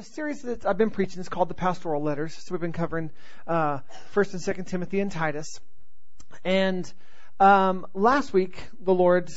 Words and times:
the 0.00 0.06
series 0.06 0.40
that 0.40 0.64
I've 0.64 0.78
been 0.78 0.88
preaching 0.88 1.20
is 1.20 1.28
called 1.28 1.50
the 1.50 1.54
Pastoral 1.54 2.02
Letters. 2.02 2.32
So 2.32 2.54
we've 2.54 2.60
been 2.60 2.72
covering 2.72 3.10
uh, 3.46 3.80
First 4.12 4.32
and 4.32 4.40
Second 4.40 4.64
Timothy 4.64 4.98
and 5.00 5.12
Titus. 5.12 5.60
And 6.42 6.90
um, 7.38 7.86
last 7.92 8.32
week, 8.32 8.58
the 8.80 8.94
Lord 8.94 9.28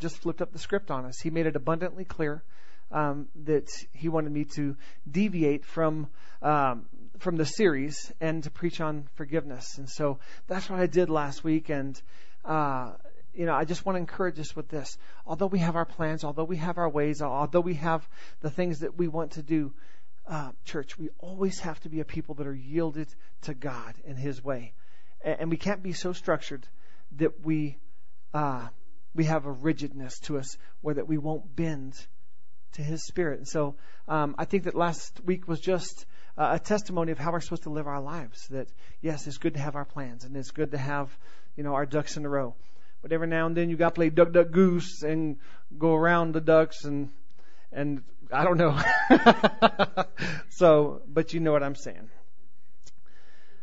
just 0.00 0.16
flipped 0.16 0.42
up 0.42 0.52
the 0.52 0.58
script 0.58 0.90
on 0.90 1.04
us. 1.04 1.20
He 1.20 1.30
made 1.30 1.46
it 1.46 1.54
abundantly 1.54 2.04
clear 2.04 2.42
um, 2.90 3.28
that 3.44 3.70
He 3.92 4.08
wanted 4.08 4.32
me 4.32 4.46
to 4.56 4.76
deviate 5.08 5.64
from 5.64 6.08
um, 6.42 6.86
from 7.20 7.36
the 7.36 7.46
series 7.46 8.12
and 8.20 8.42
to 8.42 8.50
preach 8.50 8.80
on 8.80 9.06
forgiveness. 9.14 9.78
And 9.78 9.88
so 9.88 10.18
that's 10.48 10.68
what 10.68 10.80
I 10.80 10.86
did 10.86 11.10
last 11.10 11.44
week. 11.44 11.68
And 11.68 12.00
uh, 12.44 12.90
you 13.34 13.46
know, 13.46 13.54
I 13.54 13.64
just 13.64 13.86
want 13.86 13.94
to 13.94 14.00
encourage 14.00 14.40
us 14.40 14.56
with 14.56 14.68
this. 14.68 14.98
Although 15.24 15.46
we 15.46 15.60
have 15.60 15.76
our 15.76 15.84
plans, 15.84 16.24
although 16.24 16.42
we 16.42 16.56
have 16.56 16.76
our 16.76 16.88
ways, 16.88 17.22
although 17.22 17.60
we 17.60 17.74
have 17.74 18.08
the 18.40 18.50
things 18.50 18.80
that 18.80 18.98
we 18.98 19.06
want 19.06 19.32
to 19.32 19.42
do, 19.42 19.72
uh, 20.28 20.50
church, 20.64 20.98
we 20.98 21.08
always 21.18 21.60
have 21.60 21.80
to 21.80 21.88
be 21.88 22.00
a 22.00 22.04
people 22.04 22.34
that 22.36 22.46
are 22.46 22.54
yielded 22.54 23.08
to 23.42 23.54
God 23.54 23.94
and 24.06 24.18
His 24.18 24.42
way, 24.44 24.74
and, 25.22 25.40
and 25.40 25.50
we 25.50 25.56
can't 25.56 25.82
be 25.82 25.92
so 25.92 26.12
structured 26.12 26.66
that 27.16 27.44
we 27.44 27.78
uh, 28.34 28.68
we 29.14 29.24
have 29.24 29.46
a 29.46 29.50
rigidness 29.50 30.18
to 30.20 30.38
us 30.38 30.58
where 30.82 30.94
that 30.94 31.08
we 31.08 31.16
won't 31.16 31.56
bend 31.56 31.94
to 32.72 32.82
His 32.82 33.04
Spirit. 33.04 33.38
And 33.38 33.48
so, 33.48 33.76
um, 34.06 34.34
I 34.38 34.44
think 34.44 34.64
that 34.64 34.74
last 34.74 35.18
week 35.24 35.48
was 35.48 35.60
just 35.60 36.04
uh, 36.36 36.50
a 36.52 36.58
testimony 36.58 37.10
of 37.12 37.18
how 37.18 37.32
we're 37.32 37.40
supposed 37.40 37.62
to 37.62 37.70
live 37.70 37.86
our 37.86 38.00
lives. 38.00 38.46
That 38.48 38.68
yes, 39.00 39.26
it's 39.26 39.38
good 39.38 39.54
to 39.54 39.60
have 39.60 39.76
our 39.76 39.86
plans, 39.86 40.24
and 40.24 40.36
it's 40.36 40.50
good 40.50 40.72
to 40.72 40.78
have 40.78 41.10
you 41.56 41.64
know 41.64 41.74
our 41.74 41.86
ducks 41.86 42.16
in 42.16 42.24
a 42.26 42.28
row. 42.28 42.54
But 43.00 43.12
every 43.12 43.28
now 43.28 43.46
and 43.46 43.56
then 43.56 43.70
you 43.70 43.76
got 43.76 43.90
to 43.90 43.94
play 43.94 44.10
duck, 44.10 44.32
duck, 44.32 44.50
goose 44.50 45.02
and 45.02 45.38
go 45.78 45.94
around 45.94 46.32
the 46.32 46.40
ducks 46.40 46.84
and 46.84 47.10
and 47.72 48.02
I 48.32 48.44
don't 48.44 48.58
know. 48.58 48.78
so, 50.50 51.02
but 51.08 51.32
you 51.32 51.40
know 51.40 51.52
what 51.52 51.62
I'm 51.62 51.74
saying. 51.74 52.10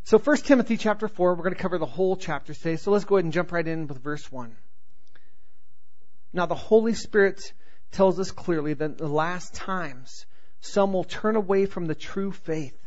So, 0.04 0.18
1 0.18 0.38
Timothy 0.38 0.78
chapter 0.78 1.08
4, 1.08 1.36
we're 1.36 1.44
going 1.44 1.56
to 1.56 1.62
cover 1.62 1.78
the 1.78 1.86
whole 1.86 2.16
chapter 2.16 2.54
today. 2.54 2.76
So, 2.78 2.92
let's 2.92 3.06
go 3.06 3.18
ahead 3.18 3.26
and 3.26 3.34
jump 3.34 3.52
right 3.52 3.68
in 3.68 3.88
with 3.88 4.02
verse 4.02 4.32
1. 4.32 4.56
Now, 6.34 6.46
the 6.46 6.56
Holy 6.56 6.94
Spirit 6.94 7.54
tells 7.92 8.20
us 8.20 8.32
clearly 8.32 8.74
that 8.74 8.86
in 8.86 8.98
the 8.98 9.08
last 9.08 9.54
times, 9.54 10.26
some 10.60 10.94
will 10.94 11.04
turn 11.04 11.36
away 11.36 11.66
from 11.66 11.86
the 11.86 11.96
true 11.96 12.32
faith. 12.32 12.78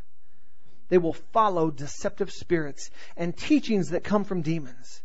They 0.88 0.98
will 0.98 1.14
follow 1.32 1.70
deceptive 1.70 2.30
spirits 2.30 2.90
and 3.16 3.36
teachings 3.36 3.90
that 3.90 4.04
come 4.04 4.24
from 4.24 4.42
demons. 4.42 5.02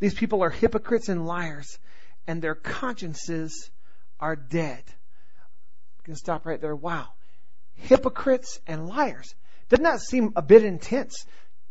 These 0.00 0.14
people 0.14 0.42
are 0.42 0.50
hypocrites 0.50 1.08
and 1.08 1.26
liars, 1.26 1.78
and 2.26 2.42
their 2.42 2.54
consciences 2.54 3.70
are 4.20 4.36
dead 4.36 4.82
can 6.08 6.16
stop 6.16 6.46
right 6.46 6.58
there. 6.58 6.74
Wow. 6.74 7.08
Hypocrites 7.74 8.60
and 8.66 8.86
liars. 8.86 9.34
Doesn't 9.68 9.84
that 9.84 10.00
seem 10.00 10.32
a 10.36 10.42
bit 10.42 10.64
intense? 10.64 11.26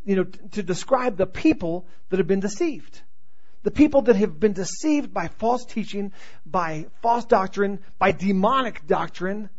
You 0.05 0.17
know, 0.17 0.23
to 0.51 0.61
describe 0.61 1.17
the 1.17 1.25
people 1.25 1.87
that 2.09 2.17
have 2.19 2.27
been 2.27 2.39
deceived. 2.39 3.01
The 3.63 3.71
people 3.71 4.03
that 4.03 4.15
have 4.15 4.39
been 4.39 4.53
deceived 4.53 5.11
by 5.11 5.27
false 5.27 5.65
teaching, 5.65 6.13
by 6.45 6.85
false 7.01 7.25
doctrine, 7.25 7.79
by 7.97 8.11
demonic 8.11 8.85
doctrine, 8.85 9.49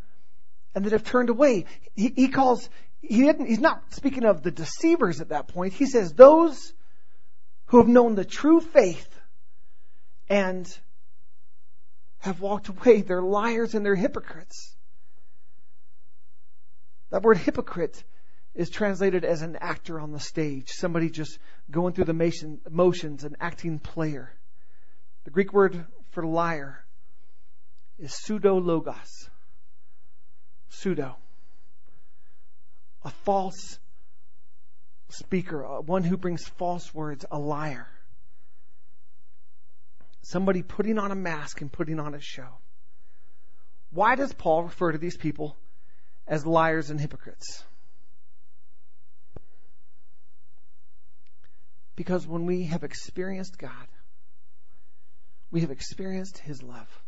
and 0.76 0.84
that 0.84 0.92
have 0.92 1.02
turned 1.02 1.28
away. 1.28 1.64
He, 1.96 2.12
he 2.14 2.28
calls, 2.28 2.70
he 3.02 3.22
didn't, 3.22 3.46
he's 3.46 3.58
not 3.58 3.82
speaking 3.94 4.24
of 4.24 4.44
the 4.44 4.52
deceivers 4.52 5.20
at 5.20 5.30
that 5.30 5.48
point. 5.48 5.72
He 5.72 5.86
says 5.86 6.12
those 6.12 6.72
who 7.66 7.78
have 7.78 7.88
known 7.88 8.14
the 8.14 8.24
true 8.24 8.60
faith 8.60 9.12
and 10.28 10.72
have 12.20 12.40
walked 12.40 12.68
away. 12.68 13.02
They're 13.02 13.22
liars 13.22 13.74
and 13.74 13.84
they're 13.84 13.94
hypocrites. 13.94 14.74
That 17.10 17.22
word 17.22 17.38
hypocrite 17.38 18.02
is 18.54 18.70
translated 18.70 19.24
as 19.24 19.42
an 19.42 19.56
actor 19.60 20.00
on 20.00 20.12
the 20.12 20.20
stage, 20.20 20.68
somebody 20.70 21.10
just 21.10 21.38
going 21.70 21.94
through 21.94 22.06
the 22.06 22.58
motions, 22.70 23.24
an 23.24 23.36
acting 23.40 23.78
player. 23.78 24.32
The 25.24 25.30
Greek 25.30 25.52
word 25.52 25.86
for 26.10 26.24
liar 26.24 26.84
is 27.98 28.12
pseudo 28.14 28.58
logos. 28.58 29.28
Pseudo. 30.68 31.16
A 33.04 33.10
false 33.10 33.78
speaker, 35.10 35.64
uh, 35.64 35.80
one 35.80 36.02
who 36.02 36.16
brings 36.16 36.46
false 36.46 36.92
words, 36.92 37.24
a 37.30 37.38
liar. 37.38 37.86
Somebody 40.28 40.60
putting 40.60 40.98
on 40.98 41.10
a 41.10 41.14
mask 41.14 41.62
and 41.62 41.72
putting 41.72 41.98
on 41.98 42.14
a 42.14 42.20
show. 42.20 42.58
Why 43.90 44.14
does 44.14 44.30
Paul 44.34 44.64
refer 44.64 44.92
to 44.92 44.98
these 44.98 45.16
people 45.16 45.56
as 46.26 46.44
liars 46.44 46.90
and 46.90 47.00
hypocrites? 47.00 47.64
Because 51.96 52.26
when 52.26 52.44
we 52.44 52.64
have 52.64 52.84
experienced 52.84 53.56
God, 53.56 53.88
we 55.50 55.62
have 55.62 55.70
experienced 55.70 56.36
His 56.36 56.62
love. 56.62 57.02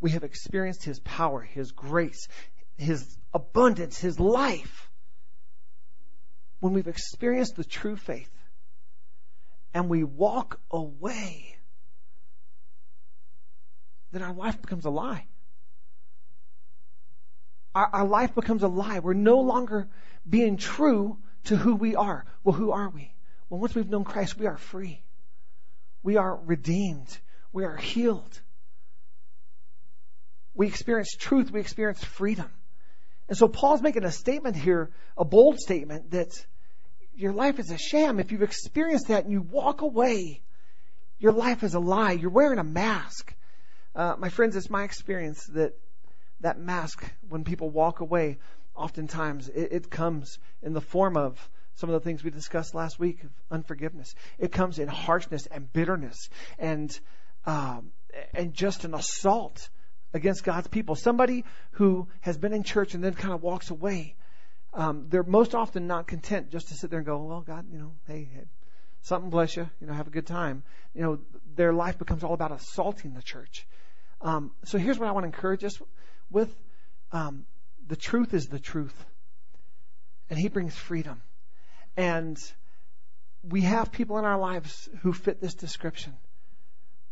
We 0.00 0.12
have 0.12 0.24
experienced 0.24 0.84
His 0.84 1.00
power, 1.00 1.42
His 1.42 1.72
grace, 1.72 2.26
His 2.78 3.18
abundance, 3.34 3.98
His 3.98 4.18
life. 4.18 4.88
When 6.60 6.72
we've 6.72 6.88
experienced 6.88 7.56
the 7.56 7.64
true 7.64 7.96
faith 7.96 8.32
and 9.74 9.90
we 9.90 10.04
walk 10.04 10.58
away 10.70 11.57
then 14.12 14.22
our 14.22 14.32
life 14.32 14.60
becomes 14.60 14.84
a 14.84 14.90
lie. 14.90 15.26
Our, 17.74 17.88
our 17.92 18.06
life 18.06 18.34
becomes 18.34 18.62
a 18.62 18.68
lie. 18.68 18.98
We're 19.00 19.14
no 19.14 19.40
longer 19.40 19.88
being 20.28 20.56
true 20.56 21.18
to 21.44 21.56
who 21.56 21.74
we 21.74 21.96
are. 21.96 22.24
Well, 22.44 22.54
who 22.54 22.70
are 22.72 22.88
we? 22.88 23.12
Well, 23.48 23.60
once 23.60 23.74
we've 23.74 23.88
known 23.88 24.04
Christ, 24.04 24.38
we 24.38 24.46
are 24.46 24.56
free. 24.56 25.02
We 26.02 26.16
are 26.16 26.36
redeemed. 26.36 27.18
We 27.52 27.64
are 27.64 27.76
healed. 27.76 28.40
We 30.54 30.66
experience 30.66 31.14
truth. 31.16 31.50
We 31.50 31.60
experience 31.60 32.02
freedom. 32.02 32.50
And 33.28 33.36
so 33.36 33.48
Paul's 33.48 33.82
making 33.82 34.04
a 34.04 34.12
statement 34.12 34.56
here, 34.56 34.90
a 35.16 35.24
bold 35.24 35.58
statement 35.58 36.12
that 36.12 36.32
your 37.14 37.32
life 37.32 37.58
is 37.58 37.70
a 37.70 37.78
sham. 37.78 38.20
If 38.20 38.32
you've 38.32 38.42
experienced 38.42 39.08
that 39.08 39.24
and 39.24 39.32
you 39.32 39.42
walk 39.42 39.82
away, 39.82 40.40
your 41.18 41.32
life 41.32 41.62
is 41.62 41.74
a 41.74 41.80
lie. 41.80 42.12
You're 42.12 42.30
wearing 42.30 42.58
a 42.58 42.64
mask. 42.64 43.34
Uh, 43.98 44.14
my 44.16 44.28
friends, 44.28 44.54
it's 44.54 44.70
my 44.70 44.84
experience 44.84 45.44
that 45.46 45.72
that 46.38 46.56
mask, 46.56 47.04
when 47.28 47.42
people 47.42 47.68
walk 47.68 47.98
away, 47.98 48.38
oftentimes 48.76 49.48
it, 49.48 49.72
it 49.72 49.90
comes 49.90 50.38
in 50.62 50.72
the 50.72 50.80
form 50.80 51.16
of 51.16 51.50
some 51.74 51.90
of 51.90 51.94
the 51.94 52.00
things 52.00 52.22
we 52.22 52.30
discussed 52.30 52.76
last 52.76 53.00
week 53.00 53.24
of 53.24 53.30
unforgiveness. 53.50 54.14
It 54.38 54.52
comes 54.52 54.78
in 54.78 54.86
harshness 54.86 55.46
and 55.46 55.72
bitterness 55.72 56.28
and 56.60 56.96
um, 57.44 57.90
and 58.32 58.54
just 58.54 58.84
an 58.84 58.94
assault 58.94 59.68
against 60.14 60.44
God's 60.44 60.68
people. 60.68 60.94
Somebody 60.94 61.44
who 61.72 62.06
has 62.20 62.38
been 62.38 62.52
in 62.52 62.62
church 62.62 62.94
and 62.94 63.02
then 63.02 63.14
kind 63.14 63.34
of 63.34 63.42
walks 63.42 63.70
away. 63.70 64.14
Um, 64.74 65.06
they're 65.08 65.24
most 65.24 65.56
often 65.56 65.88
not 65.88 66.06
content 66.06 66.52
just 66.52 66.68
to 66.68 66.74
sit 66.74 66.90
there 66.90 67.00
and 67.00 67.06
go, 67.06 67.20
"Well, 67.24 67.40
God, 67.40 67.66
you 67.68 67.80
know, 67.80 67.94
hey, 68.06 68.28
hey, 68.32 68.44
something 69.00 69.28
bless 69.28 69.56
you, 69.56 69.68
you 69.80 69.88
know, 69.88 69.92
have 69.92 70.06
a 70.06 70.10
good 70.10 70.26
time." 70.28 70.62
You 70.94 71.02
know, 71.02 71.18
their 71.56 71.72
life 71.72 71.98
becomes 71.98 72.22
all 72.22 72.34
about 72.34 72.52
assaulting 72.52 73.14
the 73.14 73.22
church. 73.22 73.66
Um, 74.20 74.52
so 74.64 74.78
here's 74.78 74.98
what 74.98 75.08
I 75.08 75.12
want 75.12 75.24
to 75.24 75.28
encourage 75.28 75.64
us 75.64 75.80
with. 76.30 76.54
Um, 77.12 77.46
the 77.86 77.96
truth 77.96 78.34
is 78.34 78.48
the 78.48 78.58
truth. 78.58 78.94
And 80.30 80.38
He 80.38 80.48
brings 80.48 80.76
freedom. 80.76 81.22
And 81.96 82.38
we 83.42 83.62
have 83.62 83.92
people 83.92 84.18
in 84.18 84.24
our 84.24 84.38
lives 84.38 84.88
who 85.02 85.12
fit 85.12 85.40
this 85.40 85.54
description. 85.54 86.14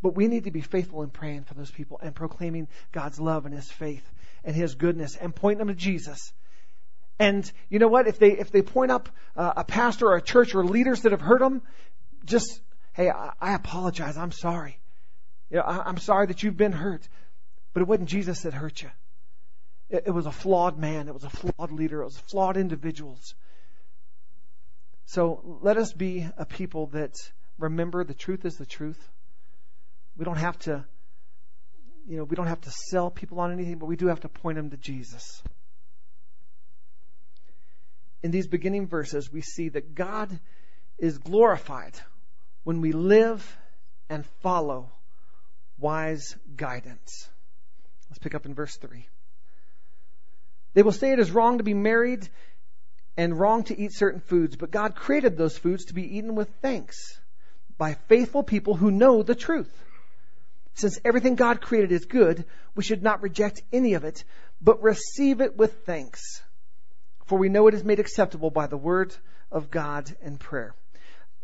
But 0.01 0.15
we 0.15 0.27
need 0.27 0.43
to 0.43 0.51
be 0.51 0.61
faithful 0.61 1.01
in 1.01 1.09
praying 1.09 1.43
for 1.43 1.55
those 1.55 1.71
people 1.71 1.99
and 2.01 2.13
proclaiming 2.13 2.67
God's 2.91 3.19
love 3.19 3.45
and 3.45 3.55
His 3.55 3.69
faith 3.69 4.07
and 4.43 4.55
His 4.55 4.75
goodness 4.75 5.15
and 5.15 5.35
pointing 5.35 5.59
them 5.59 5.69
to 5.69 5.73
Jesus. 5.73 6.31
And 7.19 7.49
you 7.69 7.79
know 7.79 7.87
what? 7.87 8.07
If 8.07 8.19
they 8.19 8.31
if 8.31 8.51
they 8.51 8.61
point 8.61 8.91
up 8.91 9.09
uh, 9.35 9.53
a 9.57 9.63
pastor 9.63 10.07
or 10.07 10.17
a 10.17 10.21
church 10.21 10.53
or 10.53 10.63
leaders 10.63 11.01
that 11.01 11.11
have 11.13 11.21
hurt 11.21 11.39
them, 11.39 11.63
just 12.25 12.61
hey, 12.93 13.09
I, 13.09 13.31
I 13.41 13.53
apologize. 13.55 14.17
I'm 14.17 14.31
sorry. 14.31 14.77
You 15.49 15.57
know, 15.57 15.63
I, 15.63 15.89
am 15.89 15.97
sorry 15.97 16.27
that 16.27 16.43
you've 16.43 16.57
been 16.57 16.73
hurt, 16.73 17.07
but 17.73 17.81
it 17.81 17.87
wasn't 17.87 18.09
Jesus 18.09 18.41
that 18.41 18.53
hurt 18.53 18.81
you. 18.81 18.89
It, 19.89 20.03
it 20.07 20.11
was 20.11 20.25
a 20.25 20.31
flawed 20.31 20.77
man. 20.77 21.07
It 21.07 21.13
was 21.13 21.23
a 21.23 21.29
flawed 21.29 21.71
leader. 21.71 22.01
It 22.01 22.05
was 22.05 22.17
flawed 22.17 22.57
individuals. 22.57 23.35
So 25.05 25.59
let 25.61 25.77
us 25.77 25.93
be 25.93 26.27
a 26.37 26.45
people 26.45 26.87
that 26.87 27.15
remember 27.57 28.03
the 28.03 28.13
truth 28.13 28.45
is 28.45 28.57
the 28.57 28.65
truth. 28.65 28.99
We 30.17 30.25
don't 30.25 30.37
have 30.37 30.59
to, 30.59 30.83
you 32.07 32.17
know, 32.17 32.23
we 32.25 32.35
don't 32.35 32.47
have 32.47 32.61
to 32.61 32.71
sell 32.71 33.09
people 33.09 33.39
on 33.39 33.53
anything, 33.53 33.77
but 33.77 33.85
we 33.85 33.95
do 33.95 34.07
have 34.07 34.21
to 34.21 34.29
point 34.29 34.57
them 34.57 34.69
to 34.71 34.77
Jesus. 34.77 35.41
In 38.21 38.31
these 38.31 38.47
beginning 38.47 38.87
verses, 38.87 39.31
we 39.31 39.41
see 39.41 39.69
that 39.69 39.95
God 39.95 40.37
is 40.97 41.19
glorified 41.19 41.93
when 42.63 42.81
we 42.81 42.91
live 42.91 43.57
and 44.09 44.25
follow 44.41 44.91
wise 45.77 46.35
guidance. 46.55 47.29
Let's 48.09 48.19
pick 48.19 48.35
up 48.35 48.45
in 48.45 48.53
verse 48.53 48.75
3. 48.77 49.07
They 50.73 50.83
will 50.83 50.91
say 50.91 51.11
it 51.11 51.19
is 51.19 51.31
wrong 51.31 51.57
to 51.57 51.63
be 51.63 51.73
married 51.73 52.27
and 53.15 53.39
wrong 53.39 53.63
to 53.63 53.79
eat 53.79 53.93
certain 53.93 54.21
foods, 54.21 54.55
but 54.55 54.71
God 54.71 54.95
created 54.95 55.37
those 55.37 55.57
foods 55.57 55.85
to 55.85 55.93
be 55.93 56.17
eaten 56.17 56.35
with 56.35 56.49
thanks 56.61 57.19
by 57.77 57.95
faithful 58.07 58.43
people 58.43 58.75
who 58.75 58.91
know 58.91 59.23
the 59.23 59.35
truth. 59.35 59.71
Since 60.75 60.99
everything 61.03 61.35
God 61.35 61.61
created 61.61 61.91
is 61.91 62.05
good, 62.05 62.45
we 62.75 62.83
should 62.83 63.01
not 63.01 63.23
reject 63.23 63.63
any 63.73 63.95
of 63.95 64.03
it, 64.03 64.23
but 64.61 64.83
receive 64.83 65.41
it 65.41 65.57
with 65.57 65.85
thanks. 65.85 66.41
For 67.25 67.37
we 67.37 67.49
know 67.49 67.67
it 67.67 67.73
is 67.73 67.83
made 67.83 67.99
acceptable 67.99 68.51
by 68.51 68.67
the 68.67 68.77
word 68.77 69.15
of 69.51 69.71
God 69.71 70.15
and 70.21 70.39
prayer. 70.39 70.75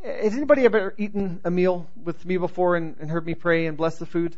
Has 0.03 0.33
anybody 0.33 0.65
ever 0.65 0.94
eaten 0.97 1.39
a 1.45 1.50
meal 1.50 1.88
with 1.95 2.25
me 2.25 2.35
before 2.35 2.75
and, 2.75 2.97
and 3.00 3.09
heard 3.09 3.25
me 3.25 3.35
pray 3.35 3.67
and 3.67 3.77
bless 3.77 4.00
the 4.00 4.05
food? 4.05 4.35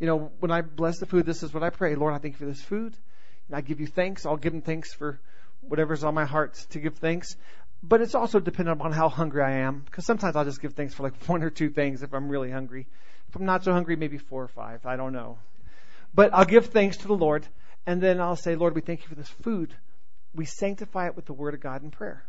You 0.00 0.06
know, 0.06 0.32
when 0.40 0.50
I 0.50 0.62
bless 0.62 1.00
the 1.00 1.06
food, 1.06 1.26
this 1.26 1.42
is 1.42 1.52
what 1.52 1.62
I 1.62 1.68
pray. 1.68 1.94
Lord, 1.96 2.14
I 2.14 2.18
thank 2.18 2.34
you 2.34 2.38
for 2.38 2.46
this 2.46 2.62
food. 2.62 2.96
And 3.46 3.56
I 3.56 3.60
give 3.60 3.78
you 3.78 3.86
thanks. 3.86 4.24
I'll 4.24 4.38
give 4.38 4.54
him 4.54 4.62
thanks 4.62 4.94
for 4.94 5.20
whatever's 5.60 6.02
on 6.02 6.14
my 6.14 6.24
heart 6.24 6.54
to 6.70 6.78
give 6.78 6.96
thanks. 6.96 7.36
But 7.82 8.00
it's 8.00 8.14
also 8.14 8.40
dependent 8.40 8.80
upon 8.80 8.92
how 8.92 9.10
hungry 9.10 9.42
I 9.42 9.50
am. 9.58 9.80
Because 9.80 10.06
sometimes 10.06 10.34
I'll 10.34 10.46
just 10.46 10.62
give 10.62 10.72
thanks 10.72 10.94
for 10.94 11.02
like 11.02 11.22
one 11.26 11.42
or 11.42 11.50
two 11.50 11.68
things 11.68 12.02
if 12.02 12.14
I'm 12.14 12.30
really 12.30 12.50
hungry. 12.50 12.86
If 13.28 13.36
I'm 13.36 13.44
not 13.44 13.64
so 13.64 13.72
hungry, 13.72 13.96
maybe 13.96 14.16
four 14.16 14.42
or 14.42 14.48
five. 14.48 14.86
I 14.86 14.96
don't 14.96 15.12
know. 15.12 15.36
But 16.14 16.32
I'll 16.32 16.46
give 16.46 16.66
thanks 16.66 16.96
to 16.98 17.06
the 17.06 17.16
Lord. 17.16 17.46
And 17.84 18.00
then 18.00 18.18
I'll 18.18 18.36
say, 18.36 18.54
Lord, 18.54 18.74
we 18.74 18.80
thank 18.80 19.02
you 19.02 19.08
for 19.08 19.14
this 19.14 19.28
food. 19.28 19.74
We 20.34 20.46
sanctify 20.46 21.08
it 21.08 21.16
with 21.16 21.26
the 21.26 21.34
word 21.34 21.52
of 21.52 21.60
God 21.60 21.82
in 21.82 21.90
prayer. 21.90 22.24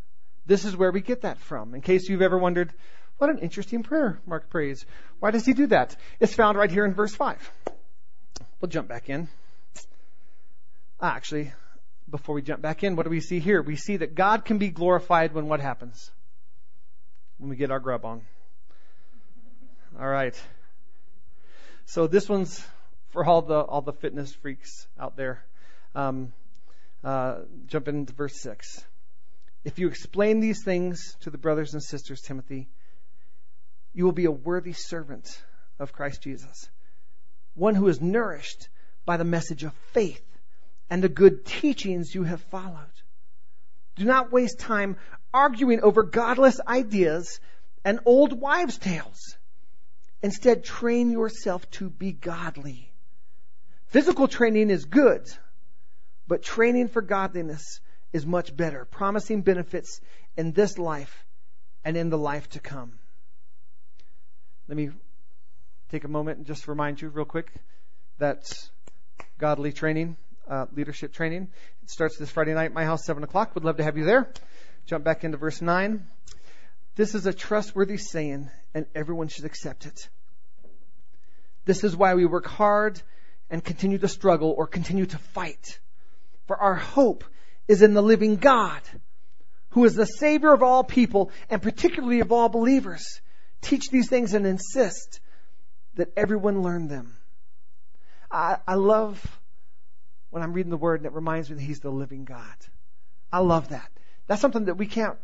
This 0.45 0.65
is 0.65 0.75
where 0.75 0.91
we 0.91 1.01
get 1.01 1.21
that 1.21 1.39
from. 1.39 1.73
In 1.73 1.81
case 1.81 2.09
you've 2.09 2.21
ever 2.21 2.37
wondered, 2.37 2.73
what 3.17 3.29
an 3.29 3.39
interesting 3.39 3.83
prayer 3.83 4.19
Mark 4.25 4.49
prays. 4.49 4.85
Why 5.19 5.31
does 5.31 5.45
he 5.45 5.53
do 5.53 5.67
that? 5.67 5.95
It's 6.19 6.33
found 6.33 6.57
right 6.57 6.69
here 6.69 6.85
in 6.85 6.93
verse 6.93 7.15
5. 7.15 7.51
We'll 8.59 8.69
jump 8.69 8.87
back 8.87 9.09
in. 9.09 9.29
Ah, 10.99 11.15
actually, 11.15 11.51
before 12.09 12.35
we 12.35 12.41
jump 12.41 12.61
back 12.61 12.83
in, 12.83 12.95
what 12.95 13.03
do 13.03 13.09
we 13.09 13.19
see 13.19 13.39
here? 13.39 13.61
We 13.61 13.75
see 13.75 13.97
that 13.97 14.15
God 14.15 14.45
can 14.45 14.57
be 14.57 14.69
glorified 14.69 15.33
when 15.33 15.47
what 15.47 15.59
happens? 15.59 16.11
When 17.37 17.49
we 17.49 17.55
get 17.55 17.71
our 17.71 17.79
grub 17.79 18.05
on. 18.05 18.21
All 19.99 20.07
right. 20.07 20.39
So 21.85 22.07
this 22.07 22.27
one's 22.27 22.65
for 23.09 23.25
all 23.25 23.41
the 23.41 23.59
all 23.59 23.81
the 23.81 23.93
fitness 23.93 24.33
freaks 24.33 24.87
out 24.99 25.15
there. 25.15 25.43
Um, 25.93 26.33
uh, 27.03 27.39
jump 27.67 27.87
into 27.87 28.13
verse 28.13 28.39
six. 28.41 28.83
If 29.63 29.79
you 29.79 29.87
explain 29.87 30.39
these 30.39 30.63
things 30.63 31.15
to 31.21 31.29
the 31.29 31.37
brothers 31.37 31.73
and 31.73 31.81
sisters, 31.81 32.21
Timothy, 32.21 32.67
you 33.93 34.03
will 34.03 34.11
be 34.11 34.25
a 34.25 34.31
worthy 34.31 34.73
servant 34.73 35.41
of 35.79 35.93
Christ 35.93 36.21
Jesus, 36.21 36.69
one 37.55 37.75
who 37.75 37.87
is 37.87 38.01
nourished 38.01 38.67
by 39.05 39.17
the 39.17 39.23
message 39.23 39.63
of 39.63 39.73
faith 39.91 40.23
and 40.89 41.03
the 41.03 41.09
good 41.09 41.45
teachings 41.45 42.13
you 42.13 42.23
have 42.23 42.41
followed. 42.41 42.91
Do 43.95 44.05
not 44.05 44.31
waste 44.31 44.59
time 44.59 44.97
arguing 45.33 45.81
over 45.81 46.03
godless 46.03 46.59
ideas 46.67 47.39
and 47.85 47.99
old 48.05 48.39
wives' 48.39 48.77
tales. 48.77 49.37
Instead, 50.21 50.63
train 50.63 51.11
yourself 51.11 51.69
to 51.71 51.89
be 51.89 52.11
godly. 52.11 52.91
Physical 53.87 54.27
training 54.27 54.69
is 54.69 54.85
good, 54.85 55.29
but 56.27 56.43
training 56.43 56.87
for 56.87 57.01
godliness 57.01 57.81
is 58.13 58.25
much 58.25 58.55
better, 58.55 58.85
promising 58.85 59.41
benefits 59.41 59.99
in 60.37 60.53
this 60.53 60.77
life 60.77 61.25
and 61.83 61.97
in 61.97 62.09
the 62.09 62.17
life 62.17 62.47
to 62.51 62.59
come. 62.59 62.93
Let 64.67 64.77
me 64.77 64.91
take 65.89 66.05
a 66.05 66.07
moment 66.07 66.37
and 66.37 66.47
just 66.47 66.67
remind 66.67 67.01
you, 67.01 67.09
real 67.09 67.25
quick, 67.25 67.51
that 68.19 68.69
godly 69.37 69.73
training, 69.73 70.15
uh, 70.47 70.67
leadership 70.73 71.11
training, 71.11 71.49
it 71.81 71.89
starts 71.89 72.17
this 72.17 72.29
Friday 72.29 72.53
night 72.53 72.65
at 72.65 72.73
my 72.73 72.85
house, 72.85 73.05
7 73.05 73.23
o'clock. 73.23 73.55
Would 73.55 73.65
love 73.65 73.77
to 73.77 73.83
have 73.83 73.97
you 73.97 74.05
there. 74.05 74.31
Jump 74.85 75.03
back 75.03 75.23
into 75.23 75.37
verse 75.37 75.61
9. 75.61 76.05
This 76.95 77.15
is 77.15 77.25
a 77.25 77.33
trustworthy 77.33 77.97
saying, 77.97 78.49
and 78.73 78.85
everyone 78.93 79.27
should 79.27 79.45
accept 79.45 79.85
it. 79.85 80.09
This 81.65 81.83
is 81.83 81.95
why 81.95 82.13
we 82.13 82.25
work 82.25 82.45
hard 82.45 83.01
and 83.49 83.63
continue 83.63 83.97
to 83.97 84.07
struggle 84.07 84.53
or 84.55 84.67
continue 84.67 85.05
to 85.05 85.17
fight. 85.17 85.79
For 86.47 86.57
our 86.57 86.75
hope 86.75 87.23
is 87.67 87.81
in 87.81 87.93
the 87.93 88.01
living 88.01 88.35
God, 88.35 88.81
who 89.69 89.85
is 89.85 89.95
the 89.95 90.05
Savior 90.05 90.53
of 90.53 90.63
all 90.63 90.83
people 90.83 91.31
and 91.49 91.61
particularly 91.61 92.19
of 92.19 92.31
all 92.31 92.49
believers. 92.49 93.21
Teach 93.61 93.89
these 93.89 94.09
things 94.09 94.33
and 94.33 94.45
insist 94.45 95.19
that 95.95 96.11
everyone 96.17 96.61
learn 96.61 96.87
them. 96.87 97.15
I, 98.29 98.57
I 98.67 98.75
love 98.75 99.21
when 100.31 100.41
I'm 100.43 100.53
reading 100.53 100.71
the 100.71 100.77
Word 100.77 100.99
and 100.99 101.05
it 101.05 101.13
reminds 101.13 101.49
me 101.49 101.55
that 101.55 101.61
He's 101.61 101.79
the 101.79 101.91
living 101.91 102.25
God. 102.25 102.55
I 103.31 103.39
love 103.39 103.69
that. 103.69 103.89
That's 104.27 104.41
something 104.41 104.65
that 104.65 104.75
we 104.75 104.87
can't 104.87 105.17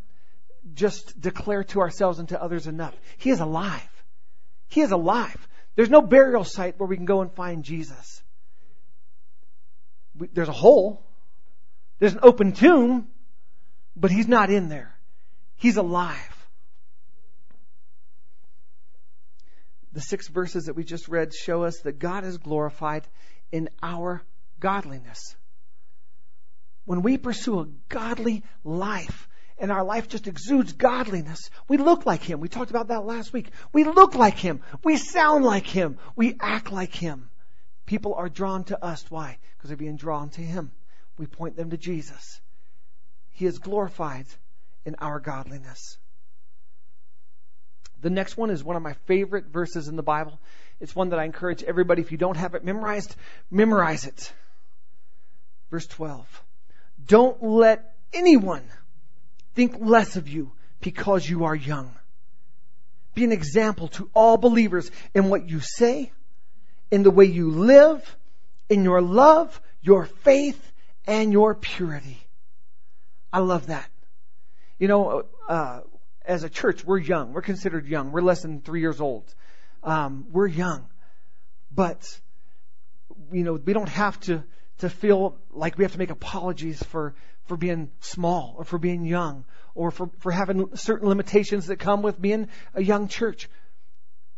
just 0.73 1.19
declare 1.19 1.63
to 1.65 1.79
ourselves 1.81 2.19
and 2.19 2.29
to 2.29 2.41
others 2.41 2.67
enough. 2.67 2.95
He 3.17 3.29
is 3.29 3.39
alive. 3.39 4.03
He 4.67 4.81
is 4.81 4.91
alive. 4.91 5.47
There's 5.75 5.89
no 5.89 6.01
burial 6.01 6.43
site 6.43 6.79
where 6.79 6.87
we 6.87 6.95
can 6.95 7.05
go 7.05 7.21
and 7.21 7.31
find 7.31 7.63
Jesus. 7.63 8.21
We, 10.17 10.27
there's 10.27 10.49
a 10.49 10.53
hole. 10.53 11.03
There's 11.99 12.13
an 12.13 12.21
open 12.23 12.53
tomb, 12.53 13.07
but 13.95 14.09
he's 14.09 14.27
not 14.27 14.49
in 14.49 14.69
there. 14.69 14.97
He's 15.55 15.77
alive. 15.77 16.47
The 19.91 20.01
six 20.01 20.29
verses 20.29 20.65
that 20.65 20.75
we 20.75 20.83
just 20.83 21.09
read 21.09 21.33
show 21.33 21.63
us 21.63 21.79
that 21.81 21.99
God 21.99 22.23
is 22.23 22.37
glorified 22.37 23.05
in 23.51 23.69
our 23.83 24.21
godliness. 24.59 25.35
When 26.85 27.01
we 27.01 27.17
pursue 27.17 27.59
a 27.59 27.67
godly 27.89 28.43
life, 28.63 29.27
and 29.61 29.73
our 29.73 29.83
life 29.83 30.07
just 30.07 30.27
exudes 30.27 30.71
godliness. 30.71 31.49
We 31.67 31.75
look 31.75 32.05
like 32.05 32.23
Him. 32.23 32.39
We 32.39 32.47
talked 32.47 32.69
about 32.69 32.87
that 32.87 33.05
last 33.05 33.33
week. 33.33 33.49
We 33.73 33.83
look 33.83 34.15
like 34.15 34.37
Him. 34.37 34.61
We 34.85 34.95
sound 34.95 35.43
like 35.43 35.67
Him. 35.67 35.97
We 36.15 36.37
act 36.39 36.71
like 36.71 36.95
Him. 36.95 37.29
People 37.85 38.13
are 38.13 38.29
drawn 38.29 38.63
to 38.65 38.81
us. 38.81 39.03
Why? 39.09 39.37
Because 39.57 39.67
they're 39.67 39.75
being 39.75 39.97
drawn 39.97 40.29
to 40.29 40.41
Him 40.41 40.71
we 41.19 41.27
point 41.27 41.57
them 41.57 41.69
to 41.71 41.77
Jesus. 41.77 42.39
He 43.31 43.45
is 43.45 43.59
glorified 43.59 44.25
in 44.85 44.95
our 44.99 45.19
godliness. 45.19 45.97
The 48.01 48.09
next 48.09 48.37
one 48.37 48.49
is 48.49 48.63
one 48.63 48.77
of 48.77 48.81
my 48.81 48.93
favorite 49.05 49.47
verses 49.47 49.89
in 49.89 49.97
the 49.97 50.03
Bible. 50.03 50.39
It's 50.79 50.95
one 50.95 51.09
that 51.09 51.19
I 51.19 51.25
encourage 51.25 51.61
everybody, 51.61 52.01
if 52.01 52.13
you 52.13 52.17
don't 52.17 52.37
have 52.37 52.55
it 52.55 52.63
memorized, 52.63 53.13
memorize 53.51 54.05
it. 54.05 54.33
Verse 55.69 55.85
12. 55.87 56.25
Don't 57.05 57.43
let 57.43 57.95
anyone 58.13 58.63
think 59.55 59.75
less 59.79 60.15
of 60.15 60.29
you 60.29 60.53
because 60.79 61.29
you 61.29 61.43
are 61.43 61.55
young. 61.55 61.93
Be 63.13 63.25
an 63.25 63.33
example 63.33 63.89
to 63.89 64.09
all 64.13 64.37
believers 64.37 64.89
in 65.13 65.27
what 65.27 65.49
you 65.49 65.59
say, 65.59 66.13
in 66.89 67.03
the 67.03 67.11
way 67.11 67.25
you 67.25 67.51
live, 67.51 68.15
in 68.69 68.85
your 68.85 69.01
love, 69.01 69.59
your 69.81 70.05
faith, 70.05 70.68
and 71.09 71.33
your 71.33 71.55
purity. 71.55 72.19
I 73.33 73.39
love 73.39 73.67
that. 73.67 73.89
You 74.77 74.87
know, 74.87 75.25
uh, 75.47 75.81
as 76.23 76.43
a 76.43 76.49
church, 76.49 76.85
we're 76.85 76.99
young. 76.99 77.33
We're 77.33 77.41
considered 77.41 77.87
young. 77.87 78.11
We're 78.11 78.21
less 78.21 78.43
than 78.43 78.61
three 78.61 78.81
years 78.81 79.01
old. 79.01 79.33
Um, 79.83 80.27
we're 80.31 80.47
young, 80.47 80.85
but 81.71 82.19
you 83.31 83.43
know, 83.43 83.53
we 83.53 83.73
don't 83.73 83.89
have 83.89 84.19
to 84.21 84.43
to 84.79 84.89
feel 84.89 85.35
like 85.51 85.77
we 85.77 85.83
have 85.83 85.93
to 85.93 85.97
make 85.97 86.11
apologies 86.11 86.81
for 86.83 87.15
for 87.45 87.57
being 87.57 87.89
small 88.01 88.53
or 88.57 88.63
for 88.63 88.77
being 88.77 89.03
young 89.03 89.45
or 89.73 89.89
for 89.89 90.11
for 90.19 90.31
having 90.31 90.75
certain 90.75 91.09
limitations 91.09 91.67
that 91.67 91.77
come 91.77 92.03
with 92.03 92.21
being 92.21 92.49
a 92.75 92.83
young 92.83 93.07
church. 93.07 93.49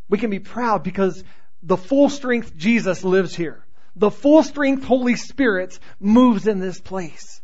We 0.08 0.18
can 0.20 0.30
be 0.30 0.40
proud 0.40 0.84
because 0.84 1.22
the 1.64 1.78
full 1.78 2.10
strength 2.10 2.56
Jesus 2.56 3.04
lives 3.04 3.36
here 3.36 3.66
the 3.96 4.12
full 4.12 4.44
strength 4.44 4.84
Holy 4.84 5.16
Spirit 5.16 5.78
moves 6.00 6.48
in 6.48 6.60
this 6.60 6.80
place. 6.80 7.42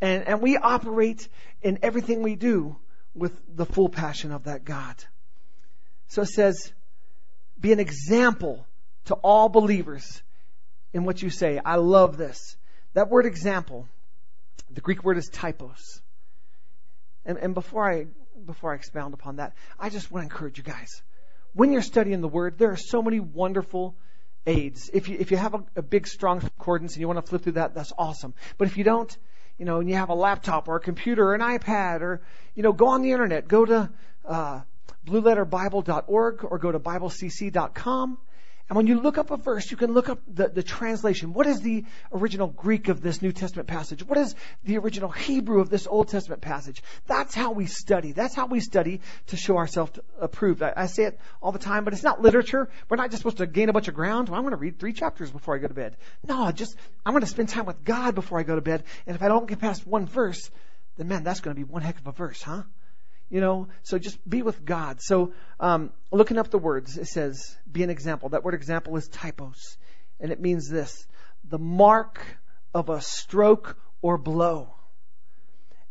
And, 0.00 0.26
and 0.26 0.42
we 0.42 0.56
operate 0.56 1.28
in 1.62 1.78
everything 1.82 2.22
we 2.22 2.36
do 2.36 2.76
with 3.14 3.32
the 3.54 3.66
full 3.66 3.88
passion 3.88 4.32
of 4.32 4.44
that 4.44 4.64
God. 4.64 4.96
So 6.08 6.22
it 6.22 6.28
says, 6.28 6.72
be 7.58 7.72
an 7.72 7.80
example 7.80 8.66
to 9.06 9.14
all 9.14 9.48
believers 9.48 10.22
in 10.92 11.04
what 11.04 11.22
you 11.22 11.30
say. 11.30 11.60
I 11.64 11.76
love 11.76 12.16
this. 12.16 12.56
That 12.94 13.10
word 13.10 13.26
example, 13.26 13.88
the 14.70 14.80
Greek 14.80 15.04
word 15.04 15.18
is 15.18 15.28
typos. 15.28 16.00
And, 17.24 17.38
and 17.38 17.54
before 17.54 17.90
I, 17.90 18.06
before 18.44 18.72
I 18.72 18.76
expound 18.76 19.14
upon 19.14 19.36
that, 19.36 19.54
I 19.78 19.90
just 19.90 20.10
want 20.10 20.22
to 20.22 20.32
encourage 20.32 20.58
you 20.58 20.64
guys. 20.64 21.02
When 21.54 21.72
you're 21.72 21.82
studying 21.82 22.20
the 22.20 22.28
word, 22.28 22.58
there 22.58 22.70
are 22.70 22.76
so 22.76 23.02
many 23.02 23.18
wonderful 23.18 23.96
aids. 24.46 24.90
If 24.92 25.08
you, 25.08 25.16
if 25.18 25.30
you 25.30 25.36
have 25.36 25.54
a, 25.54 25.64
a 25.76 25.82
big, 25.82 26.06
strong 26.06 26.40
concordance 26.40 26.94
and 26.94 27.00
you 27.00 27.06
want 27.06 27.18
to 27.18 27.28
flip 27.28 27.42
through 27.42 27.52
that, 27.52 27.74
that's 27.74 27.92
awesome. 27.98 28.34
But 28.58 28.68
if 28.68 28.76
you 28.76 28.84
don't, 28.84 29.16
you 29.58 29.64
know, 29.64 29.80
and 29.80 29.88
you 29.88 29.96
have 29.96 30.10
a 30.10 30.14
laptop 30.14 30.68
or 30.68 30.76
a 30.76 30.80
computer 30.80 31.28
or 31.28 31.34
an 31.34 31.40
iPad 31.40 32.00
or, 32.02 32.22
you 32.54 32.62
know, 32.62 32.72
go 32.72 32.88
on 32.88 33.02
the 33.02 33.12
internet, 33.12 33.48
go 33.48 33.64
to 33.64 33.90
uh, 34.24 34.60
blueletterbible.org 35.06 36.44
or 36.44 36.58
go 36.58 36.72
to 36.72 36.78
biblecc.com 36.78 38.18
And 38.68 38.76
when 38.76 38.88
you 38.88 39.00
look 39.00 39.16
up 39.16 39.30
a 39.30 39.36
verse, 39.36 39.70
you 39.70 39.76
can 39.76 39.92
look 39.92 40.08
up 40.08 40.18
the, 40.26 40.48
the 40.48 40.62
translation. 40.62 41.32
What 41.32 41.46
is 41.46 41.60
the 41.60 41.84
original 42.12 42.48
Greek 42.48 42.88
of 42.88 43.00
this 43.00 43.22
New 43.22 43.30
Testament 43.30 43.68
passage? 43.68 44.02
What 44.02 44.18
is 44.18 44.34
the 44.64 44.78
original 44.78 45.08
Hebrew 45.08 45.60
of 45.60 45.70
this 45.70 45.86
Old 45.86 46.08
Testament 46.08 46.42
passage? 46.42 46.82
That's 47.06 47.32
how 47.32 47.52
we 47.52 47.66
study. 47.66 48.10
That's 48.10 48.34
how 48.34 48.46
we 48.46 48.58
study 48.58 49.02
to 49.28 49.36
show 49.36 49.56
ourselves 49.56 50.00
approved. 50.20 50.64
I, 50.64 50.72
I 50.76 50.86
say 50.86 51.04
it 51.04 51.20
all 51.40 51.52
the 51.52 51.60
time, 51.60 51.84
but 51.84 51.92
it's 51.92 52.02
not 52.02 52.20
literature. 52.20 52.68
We're 52.88 52.96
not 52.96 53.10
just 53.10 53.22
supposed 53.22 53.38
to 53.38 53.46
gain 53.46 53.68
a 53.68 53.72
bunch 53.72 53.86
of 53.86 53.94
ground. 53.94 54.28
Well, 54.28 54.36
I'm 54.36 54.42
going 54.42 54.50
to 54.50 54.60
read 54.60 54.80
three 54.80 54.92
chapters 54.92 55.30
before 55.30 55.54
I 55.54 55.58
go 55.58 55.68
to 55.68 55.74
bed. 55.74 55.96
No, 56.26 56.50
just, 56.50 56.76
I'm 57.04 57.12
going 57.12 57.20
to 57.20 57.28
spend 57.28 57.48
time 57.48 57.66
with 57.66 57.84
God 57.84 58.16
before 58.16 58.40
I 58.40 58.42
go 58.42 58.56
to 58.56 58.60
bed. 58.60 58.82
And 59.06 59.14
if 59.14 59.22
I 59.22 59.28
don't 59.28 59.46
get 59.46 59.60
past 59.60 59.86
one 59.86 60.06
verse, 60.06 60.50
then 60.96 61.06
man, 61.06 61.22
that's 61.22 61.38
going 61.38 61.54
to 61.54 61.58
be 61.58 61.64
one 61.64 61.82
heck 61.82 62.00
of 62.00 62.06
a 62.08 62.12
verse, 62.12 62.42
huh? 62.42 62.62
You 63.28 63.40
know, 63.40 63.68
so 63.82 63.98
just 63.98 64.18
be 64.28 64.42
with 64.42 64.64
God. 64.64 65.00
So, 65.00 65.32
um, 65.58 65.92
looking 66.12 66.38
up 66.38 66.50
the 66.50 66.58
words, 66.58 66.96
it 66.96 67.06
says, 67.06 67.56
be 67.70 67.82
an 67.82 67.90
example. 67.90 68.28
That 68.28 68.44
word 68.44 68.54
example 68.54 68.96
is 68.96 69.08
typos. 69.08 69.78
And 70.20 70.30
it 70.30 70.40
means 70.40 70.68
this 70.68 71.06
the 71.44 71.58
mark 71.58 72.20
of 72.72 72.88
a 72.88 73.00
stroke 73.00 73.76
or 74.00 74.18
blow. 74.18 74.74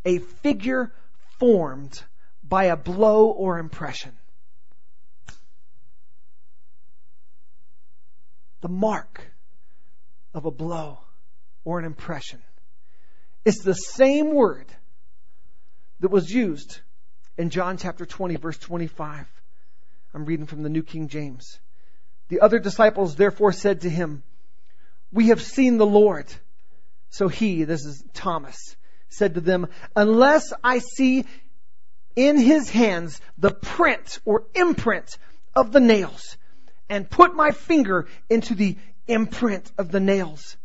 A 0.05 0.19
figure 0.19 0.93
formed 1.39 2.01
by 2.43 2.65
a 2.65 2.77
blow 2.77 3.27
or 3.27 3.57
impression. 3.59 4.11
The 8.61 8.69
mark 8.69 9.21
of 10.33 10.45
a 10.45 10.51
blow 10.51 10.99
or 11.63 11.79
an 11.79 11.85
impression. 11.85 12.41
It's 13.43 13.63
the 13.63 13.73
same 13.73 14.33
word 14.33 14.67
that 15.99 16.11
was 16.11 16.31
used 16.31 16.79
in 17.37 17.49
John 17.49 17.77
chapter 17.77 18.05
20, 18.05 18.35
verse 18.37 18.57
25. 18.57 19.27
I'm 20.13 20.25
reading 20.25 20.45
from 20.45 20.63
the 20.63 20.69
New 20.69 20.83
King 20.83 21.07
James. 21.07 21.59
The 22.29 22.39
other 22.39 22.59
disciples 22.59 23.15
therefore 23.15 23.51
said 23.51 23.81
to 23.81 23.89
him, 23.89 24.23
We 25.11 25.27
have 25.27 25.41
seen 25.41 25.77
the 25.77 25.85
Lord. 25.85 26.27
So 27.09 27.27
he, 27.27 27.63
this 27.63 27.85
is 27.85 28.03
Thomas, 28.13 28.75
said 29.09 29.35
to 29.35 29.41
them, 29.41 29.67
Unless 29.95 30.53
I 30.63 30.79
see 30.79 31.25
in 32.15 32.37
his 32.37 32.69
hands 32.69 33.19
the 33.37 33.51
print 33.51 34.19
or 34.25 34.45
imprint 34.55 35.17
of 35.55 35.71
the 35.71 35.81
nails, 35.81 36.37
and 36.89 37.09
put 37.09 37.35
my 37.35 37.51
finger 37.51 38.07
into 38.29 38.55
the 38.55 38.77
imprint 39.07 39.71
of 39.77 39.91
the 39.91 39.99
nails, 39.99 40.57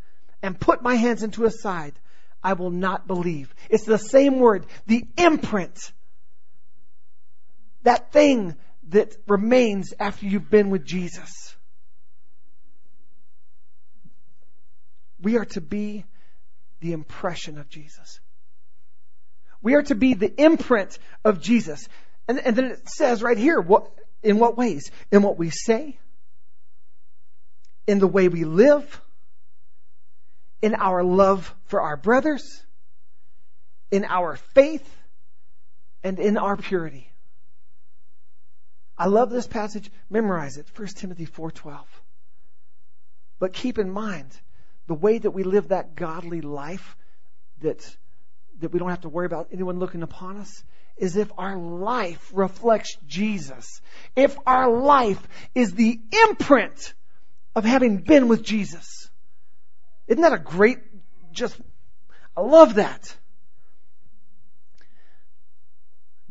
and 0.43 0.59
put 0.59 0.83
my 0.83 0.95
hands 0.95 1.23
into 1.23 1.43
his 1.43 1.61
side, 1.61 1.93
I 2.43 2.55
will 2.55 2.71
not 2.71 3.07
believe. 3.07 3.55
It's 3.69 3.85
the 3.85 3.99
same 3.99 4.39
word, 4.39 4.67
the 4.87 5.07
imprint 5.19 5.93
that 7.82 8.12
thing 8.12 8.56
that 8.88 9.16
remains 9.26 9.94
after 9.99 10.26
you've 10.26 10.50
been 10.50 10.70
with 10.70 10.84
Jesus. 10.84 11.54
We 15.20 15.37
are 15.37 15.44
to 15.46 15.60
be 15.60 16.04
the 16.80 16.92
impression 16.92 17.58
of 17.58 17.68
Jesus. 17.68 18.20
We 19.62 19.75
are 19.75 19.82
to 19.82 19.94
be 19.94 20.14
the 20.14 20.32
imprint 20.42 20.99
of 21.25 21.40
Jesus. 21.40 21.87
And, 22.26 22.38
and 22.38 22.56
then 22.56 22.64
it 22.66 22.88
says 22.88 23.22
right 23.22 23.37
here, 23.37 23.60
what, 23.60 23.90
in 24.22 24.38
what 24.38 24.56
ways? 24.56 24.90
In 25.12 25.22
what 25.22 25.38
we 25.38 25.50
say, 25.50 25.99
in 27.87 27.99
the 27.99 28.06
way 28.06 28.28
we 28.28 28.44
live, 28.44 29.00
in 30.62 30.75
our 30.75 31.02
love 31.02 31.54
for 31.64 31.80
our 31.80 31.96
brothers, 31.96 32.62
in 33.90 34.04
our 34.04 34.37
faith, 34.54 34.88
and 36.02 36.18
in 36.18 36.38
our 36.38 36.56
purity. 36.56 37.10
I 39.00 39.07
love 39.07 39.30
this 39.30 39.47
passage. 39.47 39.90
Memorize 40.11 40.59
it. 40.59 40.66
1 40.76 40.88
Timothy 40.88 41.25
4:12. 41.25 41.87
But 43.38 43.54
keep 43.54 43.78
in 43.78 43.90
mind 43.90 44.38
the 44.88 44.95
way 44.95 45.16
that 45.16 45.30
we 45.30 45.42
live 45.42 45.69
that 45.69 45.95
godly 45.95 46.42
life 46.42 46.99
that 47.62 47.97
that 48.59 48.73
we 48.73 48.78
don't 48.78 48.90
have 48.90 49.00
to 49.00 49.09
worry 49.09 49.25
about 49.25 49.49
anyone 49.52 49.78
looking 49.78 50.02
upon 50.02 50.37
us 50.37 50.62
is 50.99 51.16
if 51.16 51.33
our 51.38 51.57
life 51.57 52.30
reflects 52.35 52.99
Jesus. 53.07 53.80
If 54.16 54.37
our 54.47 54.71
life 54.71 55.26
is 55.54 55.73
the 55.73 55.99
imprint 56.28 56.92
of 57.57 57.64
having 57.64 58.02
been 58.02 58.28
with 58.28 58.42
Jesus. 58.42 59.09
Isn't 60.09 60.21
that 60.21 60.35
a 60.35 60.38
great 60.38 60.78
just 61.33 61.59
I 62.37 62.42
love 62.42 62.75
that. 62.75 63.16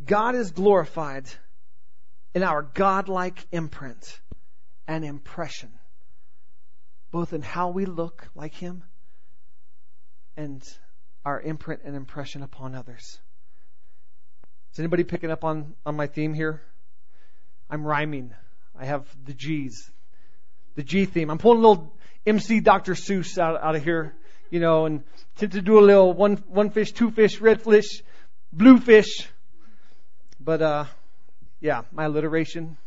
God 0.06 0.36
is 0.36 0.52
glorified 0.52 1.26
in 2.34 2.44
our 2.44 2.62
godlike 2.62 3.46
imprint 3.52 4.20
and 4.88 5.04
impression, 5.04 5.72
both 7.12 7.34
in 7.34 7.42
how 7.42 7.70
we 7.70 7.86
look 7.86 8.28
like 8.36 8.54
Him 8.54 8.84
and 10.38 10.64
our 11.26 11.42
imprint 11.42 11.82
and 11.84 11.96
impression 11.96 12.44
upon 12.44 12.76
others. 12.76 13.20
Is 14.74 14.80
anybody 14.80 15.04
picking 15.04 15.32
up 15.32 15.44
on, 15.44 15.76
on 15.86 15.96
my 15.96 16.08
theme 16.08 16.34
here? 16.34 16.62
I'm 17.70 17.86
rhyming. 17.86 18.34
I 18.78 18.86
have 18.86 19.06
the 19.26 19.34
G's. 19.34 19.92
The 20.76 20.84
G 20.84 21.06
theme. 21.06 21.30
I'm 21.30 21.38
pulling 21.38 21.64
a 21.64 21.68
little 21.68 21.94
MC 22.26 22.60
Dr. 22.60 22.94
Seuss 22.94 23.38
out, 23.38 23.62
out 23.62 23.76
of 23.76 23.84
here, 23.84 24.16
you 24.50 24.60
know, 24.60 24.86
and 24.86 25.04
to, 25.38 25.48
to 25.48 25.62
do 25.62 25.80
a 25.80 25.82
little 25.82 26.14
one, 26.14 26.38
one 26.48 26.70
fish, 26.70 26.92
two 26.92 27.12
fish, 27.12 27.42
red 27.42 27.62
fish, 27.62 28.02
blue 28.54 28.80
fish. 28.80 29.28
But, 30.40 30.62
uh, 30.62 30.86
yeah, 31.62 31.82
my 31.92 32.06
alliteration, 32.06 32.78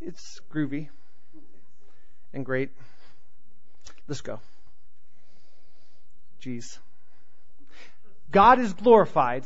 it's 0.00 0.40
groovy 0.52 0.88
and 2.32 2.44
great. 2.44 2.70
Let's 4.06 4.20
go. 4.20 4.40
Jeez. 6.42 6.78
God 8.30 8.60
is 8.60 8.72
glorified 8.72 9.44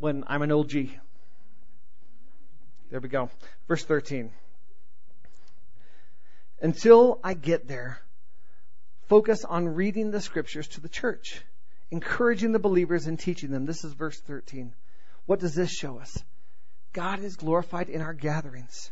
when 0.00 0.24
I'm 0.26 0.42
an 0.42 0.50
old 0.50 0.68
G. 0.68 0.96
There 2.90 3.00
we 3.00 3.08
go. 3.08 3.30
Verse 3.66 3.84
13. 3.84 4.30
Until 6.60 7.20
I 7.22 7.34
get 7.34 7.68
there, 7.68 8.00
focus 9.08 9.44
on 9.44 9.68
reading 9.68 10.10
the 10.10 10.20
scriptures 10.20 10.66
to 10.68 10.80
the 10.80 10.88
church, 10.88 11.42
encouraging 11.90 12.52
the 12.52 12.58
believers 12.58 13.06
and 13.06 13.18
teaching 13.18 13.50
them. 13.50 13.66
This 13.66 13.84
is 13.84 13.92
verse 13.92 14.18
13. 14.20 14.72
What 15.26 15.40
does 15.40 15.54
this 15.54 15.70
show 15.70 15.98
us? 15.98 16.16
God 16.92 17.22
is 17.22 17.36
glorified 17.36 17.88
in 17.88 18.00
our 18.00 18.14
gatherings. 18.14 18.90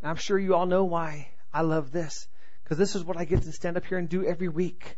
And 0.00 0.10
I'm 0.10 0.16
sure 0.16 0.38
you 0.38 0.54
all 0.54 0.66
know 0.66 0.84
why 0.84 1.28
I 1.52 1.62
love 1.62 1.90
this, 1.90 2.28
because 2.62 2.78
this 2.78 2.94
is 2.94 3.04
what 3.04 3.16
I 3.16 3.24
get 3.24 3.42
to 3.42 3.52
stand 3.52 3.76
up 3.76 3.86
here 3.86 3.98
and 3.98 4.08
do 4.08 4.24
every 4.24 4.48
week. 4.48 4.96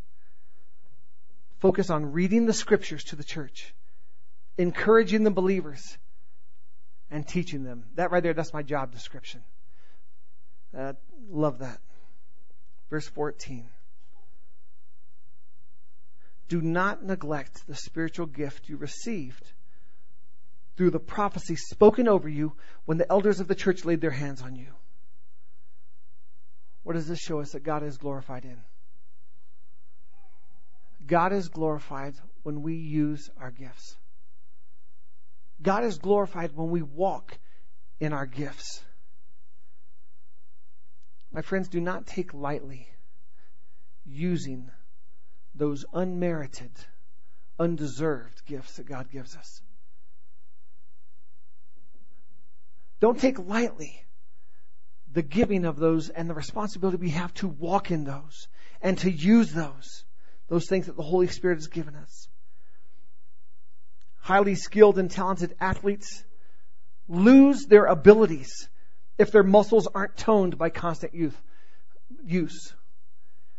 Focus 1.60 1.90
on 1.90 2.12
reading 2.12 2.46
the 2.46 2.52
scriptures 2.52 3.04
to 3.04 3.16
the 3.16 3.24
church, 3.24 3.74
encouraging 4.56 5.24
the 5.24 5.30
believers, 5.30 5.98
and 7.10 7.26
teaching 7.26 7.64
them. 7.64 7.84
That 7.94 8.10
right 8.10 8.22
there, 8.22 8.34
that's 8.34 8.52
my 8.52 8.62
job 8.62 8.92
description. 8.92 9.42
Uh, 10.76 10.92
love 11.30 11.58
that. 11.60 11.80
Verse 12.90 13.08
14. 13.08 13.68
Do 16.48 16.62
not 16.62 17.04
neglect 17.04 17.66
the 17.66 17.74
spiritual 17.74 18.26
gift 18.26 18.68
you 18.68 18.76
received 18.76 19.44
through 20.78 20.90
the 20.90 21.00
prophecy 21.00 21.56
spoken 21.56 22.06
over 22.06 22.28
you 22.28 22.52
when 22.84 22.98
the 22.98 23.10
elders 23.10 23.40
of 23.40 23.48
the 23.48 23.54
church 23.56 23.84
laid 23.84 24.00
their 24.00 24.12
hands 24.12 24.42
on 24.42 24.54
you. 24.54 24.68
What 26.84 26.92
does 26.92 27.08
this 27.08 27.18
show 27.18 27.40
us 27.40 27.50
that 27.50 27.64
God 27.64 27.82
is 27.82 27.98
glorified 27.98 28.44
in? 28.44 28.58
God 31.04 31.32
is 31.32 31.48
glorified 31.48 32.14
when 32.44 32.62
we 32.62 32.76
use 32.76 33.28
our 33.40 33.50
gifts. 33.50 33.96
God 35.60 35.82
is 35.82 35.98
glorified 35.98 36.52
when 36.54 36.70
we 36.70 36.82
walk 36.82 37.36
in 37.98 38.12
our 38.12 38.26
gifts. 38.26 38.80
My 41.32 41.42
friends, 41.42 41.68
do 41.68 41.80
not 41.80 42.06
take 42.06 42.32
lightly 42.32 42.86
using 44.06 44.70
those 45.56 45.84
unmerited, 45.92 46.70
undeserved 47.58 48.46
gifts 48.46 48.76
that 48.76 48.86
God 48.86 49.10
gives 49.10 49.34
us. 49.34 49.60
Don't 53.00 53.18
take 53.18 53.38
lightly 53.38 54.04
the 55.12 55.22
giving 55.22 55.64
of 55.64 55.76
those 55.76 56.08
and 56.08 56.28
the 56.28 56.34
responsibility 56.34 56.98
we 56.98 57.10
have 57.10 57.32
to 57.34 57.48
walk 57.48 57.90
in 57.90 58.04
those 58.04 58.48
and 58.82 58.98
to 58.98 59.10
use 59.10 59.52
those, 59.52 60.04
those 60.48 60.66
things 60.68 60.86
that 60.86 60.96
the 60.96 61.02
Holy 61.02 61.28
Spirit 61.28 61.56
has 61.56 61.68
given 61.68 61.94
us. 61.94 62.28
Highly 64.20 64.54
skilled 64.54 64.98
and 64.98 65.10
talented 65.10 65.54
athletes 65.60 66.24
lose 67.08 67.66
their 67.66 67.86
abilities 67.86 68.68
if 69.16 69.32
their 69.32 69.42
muscles 69.42 69.88
aren't 69.94 70.16
toned 70.16 70.58
by 70.58 70.70
constant 70.70 71.14
youth, 71.14 71.40
use. 72.24 72.74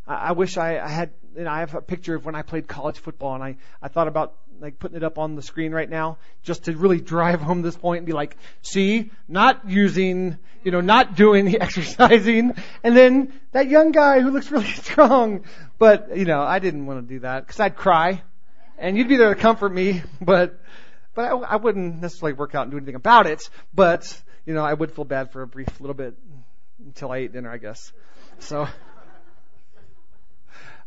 I, 0.08 0.16
I 0.16 0.32
wish 0.34 0.58
I, 0.58 0.80
I 0.80 0.88
had, 0.88 1.12
you 1.36 1.44
know, 1.44 1.50
I 1.50 1.60
have 1.60 1.76
a 1.76 1.82
picture 1.82 2.16
of 2.16 2.26
when 2.26 2.36
I 2.36 2.44
played 2.44 2.68
college 2.68 3.00
football 3.00 3.36
and 3.36 3.44
I, 3.44 3.58
I 3.82 3.88
thought 3.88 4.08
about 4.08 4.36
like 4.62 4.80
putting 4.80 4.98
it 4.98 5.04
up 5.04 5.18
on 5.18 5.36
the 5.36 5.42
screen 5.42 5.72
right 5.72 5.90
now 5.90 6.18
just 6.44 6.66
to 6.66 6.76
really 6.76 7.00
drive 7.00 7.42
home 7.42 7.62
this 7.62 7.76
point 7.76 8.00
and 8.00 8.06
be 8.06 8.14
like, 8.14 8.38
see, 8.62 9.12
not 9.28 9.70
using, 9.70 10.38
you 10.64 10.72
know, 10.72 10.82
not 10.82 11.16
doing 11.16 11.46
the 11.46 11.60
exercising. 11.62 12.54
And 12.84 12.96
then 12.96 13.34
that 13.52 13.68
young 13.68 13.92
guy 13.92 14.20
who 14.22 14.32
looks 14.32 14.52
really 14.52 14.66
strong. 14.74 15.46
But, 15.78 16.18
you 16.18 16.26
know, 16.26 16.42
I 16.42 16.60
didn't 16.60 16.86
want 16.86 17.08
to 17.08 17.14
do 17.14 17.20
that 17.22 17.46
because 17.46 17.60
I'd 17.60 17.76
cry 17.76 18.22
and 18.78 18.98
you'd 18.98 19.10
be 19.10 19.18
there 19.18 19.34
to 19.34 19.40
comfort 19.40 19.74
me, 19.74 20.04
but, 20.22 20.60
but 21.14 21.26
I, 21.26 21.36
I 21.36 21.56
wouldn't 21.58 22.02
necessarily 22.02 22.34
work 22.34 22.56
out 22.56 22.64
and 22.64 22.72
do 22.72 22.78
anything 22.78 22.96
about 22.96 23.28
it. 23.28 23.50
But, 23.74 24.22
you 24.46 24.54
know, 24.54 24.64
I 24.64 24.74
would 24.74 24.92
feel 24.92 25.06
bad 25.06 25.32
for 25.32 25.42
a 25.42 25.48
brief 25.48 25.80
little 25.80 25.94
bit 25.94 26.16
until 26.84 27.12
I 27.12 27.18
ate 27.18 27.34
dinner, 27.34 27.52
I 27.52 27.58
guess. 27.58 27.92
So, 28.40 28.68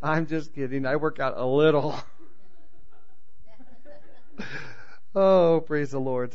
I'm 0.02 0.26
just 0.26 0.54
kidding. 0.54 0.84
I 0.84 0.96
work 0.96 1.20
out 1.20 1.34
a 1.36 1.46
little. 1.46 1.94
oh, 5.14 5.62
praise 5.66 5.90
the 5.90 6.00
Lord. 6.00 6.34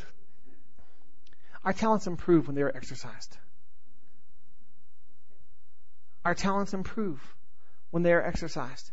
Our 1.64 1.74
talents 1.74 2.08
improve 2.08 2.48
when 2.48 2.56
they 2.56 2.62
are 2.62 2.76
exercised. 2.76 3.38
Our 6.24 6.36
talents 6.36 6.74
improve 6.74 7.22
when 7.92 8.04
they 8.04 8.14
are 8.14 8.22
exercised. 8.22 8.92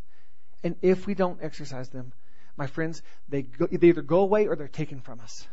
And 0.62 0.76
if 0.82 1.06
we 1.06 1.14
don't 1.14 1.42
exercise 1.42 1.88
them, 1.88 2.12
my 2.56 2.66
friends, 2.66 3.02
they, 3.28 3.42
go, 3.42 3.66
they 3.66 3.88
either 3.88 4.02
go 4.02 4.20
away 4.20 4.46
or 4.46 4.56
they're 4.56 4.68
taken 4.68 5.00
from 5.00 5.20
us. 5.20 5.46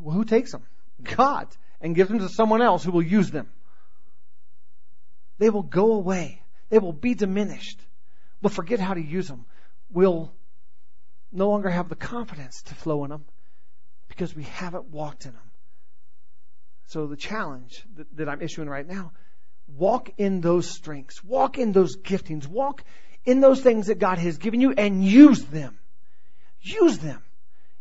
Well, 0.00 0.14
who 0.14 0.24
takes 0.24 0.52
them? 0.52 0.62
God. 1.02 1.48
And 1.80 1.94
gives 1.94 2.08
them 2.08 2.20
to 2.20 2.28
someone 2.28 2.62
else 2.62 2.84
who 2.84 2.92
will 2.92 3.02
use 3.02 3.30
them. 3.30 3.48
They 5.38 5.50
will 5.50 5.62
go 5.62 5.92
away. 5.92 6.42
They 6.70 6.78
will 6.78 6.92
be 6.92 7.14
diminished. 7.14 7.80
We'll 8.40 8.50
forget 8.50 8.80
how 8.80 8.94
to 8.94 9.02
use 9.02 9.28
them. 9.28 9.44
We'll 9.90 10.32
no 11.32 11.48
longer 11.48 11.70
have 11.70 11.88
the 11.88 11.96
confidence 11.96 12.62
to 12.62 12.74
flow 12.74 13.04
in 13.04 13.10
them 13.10 13.24
because 14.08 14.34
we 14.36 14.44
haven't 14.44 14.86
walked 14.88 15.24
in 15.24 15.32
them. 15.32 15.50
So 16.86 17.06
the 17.06 17.16
challenge 17.16 17.84
that, 17.96 18.16
that 18.16 18.28
I'm 18.28 18.42
issuing 18.42 18.68
right 18.68 18.86
now, 18.86 19.12
walk 19.66 20.10
in 20.18 20.40
those 20.40 20.68
strengths, 20.68 21.24
walk 21.24 21.58
in 21.58 21.72
those 21.72 21.96
giftings, 21.96 22.46
walk 22.46 22.84
in 23.24 23.40
those 23.40 23.60
things 23.60 23.86
that 23.86 23.98
God 23.98 24.18
has 24.18 24.38
given 24.38 24.60
you 24.60 24.72
and 24.72 25.04
use 25.04 25.42
them. 25.44 25.78
Use 26.60 26.98
them. 26.98 27.22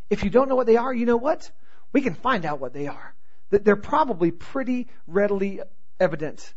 If 0.10 0.24
you 0.24 0.29
don't 0.29 0.50
know 0.50 0.55
what 0.55 0.67
they 0.67 0.77
are, 0.77 0.93
you 0.93 1.05
know 1.05 1.17
what? 1.17 1.51
We 1.91 2.01
can 2.01 2.13
find 2.13 2.46
out 2.46 2.60
what 2.60 2.74
they 2.74 2.88
are. 2.88 3.13
That 3.50 3.65
they're 3.65 3.75
probably 3.75 4.31
pretty 4.31 4.88
readily 5.08 5.62
evident 6.00 6.53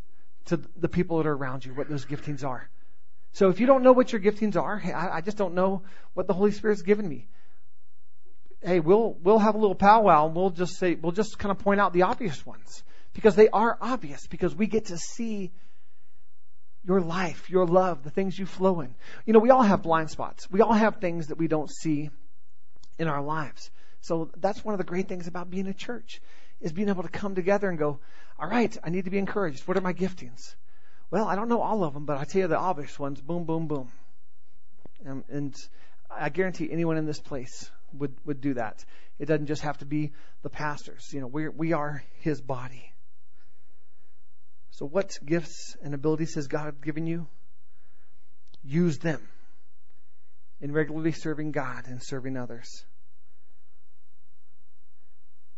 to 0.47 0.61
the 0.77 0.89
people 0.89 1.19
that 1.19 1.27
are 1.27 1.35
around 1.35 1.65
you, 1.65 1.75
what 1.75 1.89
those 1.89 2.05
giftings 2.05 2.45
are. 2.45 2.69
So 3.35 3.49
if 3.49 3.59
you 3.59 3.67
don't 3.67 3.83
know 3.83 3.93
what 3.93 4.12
your 4.12 4.21
giftings 4.21 4.57
are, 4.57 4.79
hey, 4.79 4.93
I, 4.93 5.17
I 5.17 5.21
just 5.21 5.37
don't 5.37 5.55
know 5.55 5.83
what 6.14 6.29
the 6.29 6.33
Holy 6.33 6.53
Spirit's 6.53 6.83
given 6.83 7.07
me. 7.09 7.26
Hey, 8.62 8.79
we'll 8.79 9.19
we'll 9.23 9.41
have 9.41 9.57
a 9.57 9.59
little 9.59 9.75
powwow 9.75 10.26
and 10.26 10.37
we'll 10.37 10.50
just 10.50 10.79
say 10.79 10.95
we'll 10.95 11.12
just 11.12 11.37
kind 11.37 11.50
of 11.50 11.59
point 11.59 11.81
out 11.81 11.93
the 11.93 12.03
obvious 12.03 12.47
ones 12.47 12.85
because 13.12 13.35
they 13.35 13.49
are 13.49 13.76
obvious 13.81 14.26
because 14.29 14.55
we 14.55 14.69
get 14.69 14.87
to 14.87 14.99
see 14.99 15.53
your 16.85 17.00
life, 17.00 17.50
your 17.50 17.67
love, 17.67 18.05
the 18.05 18.11
things 18.11 18.38
you 18.38 18.47
flow 18.47 18.81
in. 18.81 18.95
You 19.26 19.33
know, 19.33 19.41
we 19.41 19.50
all 19.50 19.62
have 19.62 19.83
blind 19.83 20.11
spots. 20.11 20.49
We 20.49 20.61
all 20.61 20.73
have 20.73 20.97
things 20.97 21.26
that 21.26 21.37
we 21.37 21.49
don't 21.49 21.71
see 21.71 22.11
in 23.00 23.09
our 23.09 23.21
lives. 23.21 23.69
So 24.00 24.31
that's 24.37 24.64
one 24.64 24.75
of 24.75 24.79
the 24.79 24.85
great 24.85 25.09
things 25.09 25.26
about 25.26 25.50
being 25.50 25.67
a 25.67 25.75
church 25.75 26.21
is 26.61 26.73
being 26.73 26.88
able 26.88 27.03
to 27.03 27.09
come 27.09 27.35
together 27.35 27.69
and 27.69 27.79
go, 27.79 27.99
all 28.38 28.49
right, 28.49 28.76
I 28.85 28.91
need 28.91 29.07
to 29.07 29.11
be 29.11 29.19
encouraged. 29.19 29.67
What 29.67 29.76
are 29.76 29.81
my 29.81 29.93
giftings? 29.93 30.55
Well, 31.14 31.28
I 31.28 31.37
don't 31.37 31.49
know 31.49 31.62
all 31.62 31.85
of 31.85 31.94
them, 31.94 32.06
but 32.06 32.18
I 32.18 32.25
tell 32.25 32.40
you 32.40 32.49
the 32.49 32.59
obvious 32.59 32.99
ones. 32.99 33.21
Boom, 33.21 33.44
boom, 33.44 33.68
boom. 33.68 33.92
Um, 35.06 35.23
and 35.28 35.54
I 36.11 36.28
guarantee 36.28 36.68
anyone 36.68 36.97
in 36.97 37.06
this 37.06 37.21
place 37.21 37.71
would, 37.92 38.16
would 38.25 38.40
do 38.40 38.54
that. 38.54 38.85
It 39.21 39.26
doesn't 39.26 39.47
just 39.47 39.62
have 39.62 39.78
to 39.78 39.85
be 39.85 40.11
the 40.42 40.50
pastors. 40.50 41.12
You 41.12 41.21
know, 41.21 41.28
we 41.28 41.49
we 41.49 41.73
are 41.73 42.02
his 42.23 42.40
body. 42.40 42.92
So 44.73 44.87
what 44.87 45.12
gifts 45.25 45.76
and 45.85 45.94
abilities 45.94 46.35
has 46.35 46.49
God 46.49 46.83
given 46.83 47.06
you? 47.06 47.28
Use 48.64 48.99
them 48.99 49.23
in 50.61 50.73
regularly 50.73 51.12
serving 51.12 51.52
God 51.52 51.85
and 51.87 52.02
serving 52.02 52.37
others. 52.37 52.85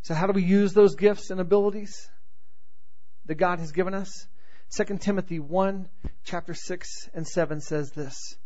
So 0.02 0.12
how 0.12 0.26
do 0.26 0.34
we 0.34 0.44
use 0.44 0.74
those 0.74 0.96
gifts 0.96 1.30
and 1.30 1.40
abilities 1.40 2.10
that 3.24 3.36
God 3.36 3.58
has 3.60 3.72
given 3.72 3.94
us? 3.94 4.26
2 4.74 4.98
Timothy 4.98 5.38
1, 5.38 5.88
chapter 6.24 6.54
6 6.54 7.08
and 7.14 7.26
7 7.26 7.60
says 7.60 7.90
this. 7.92 8.36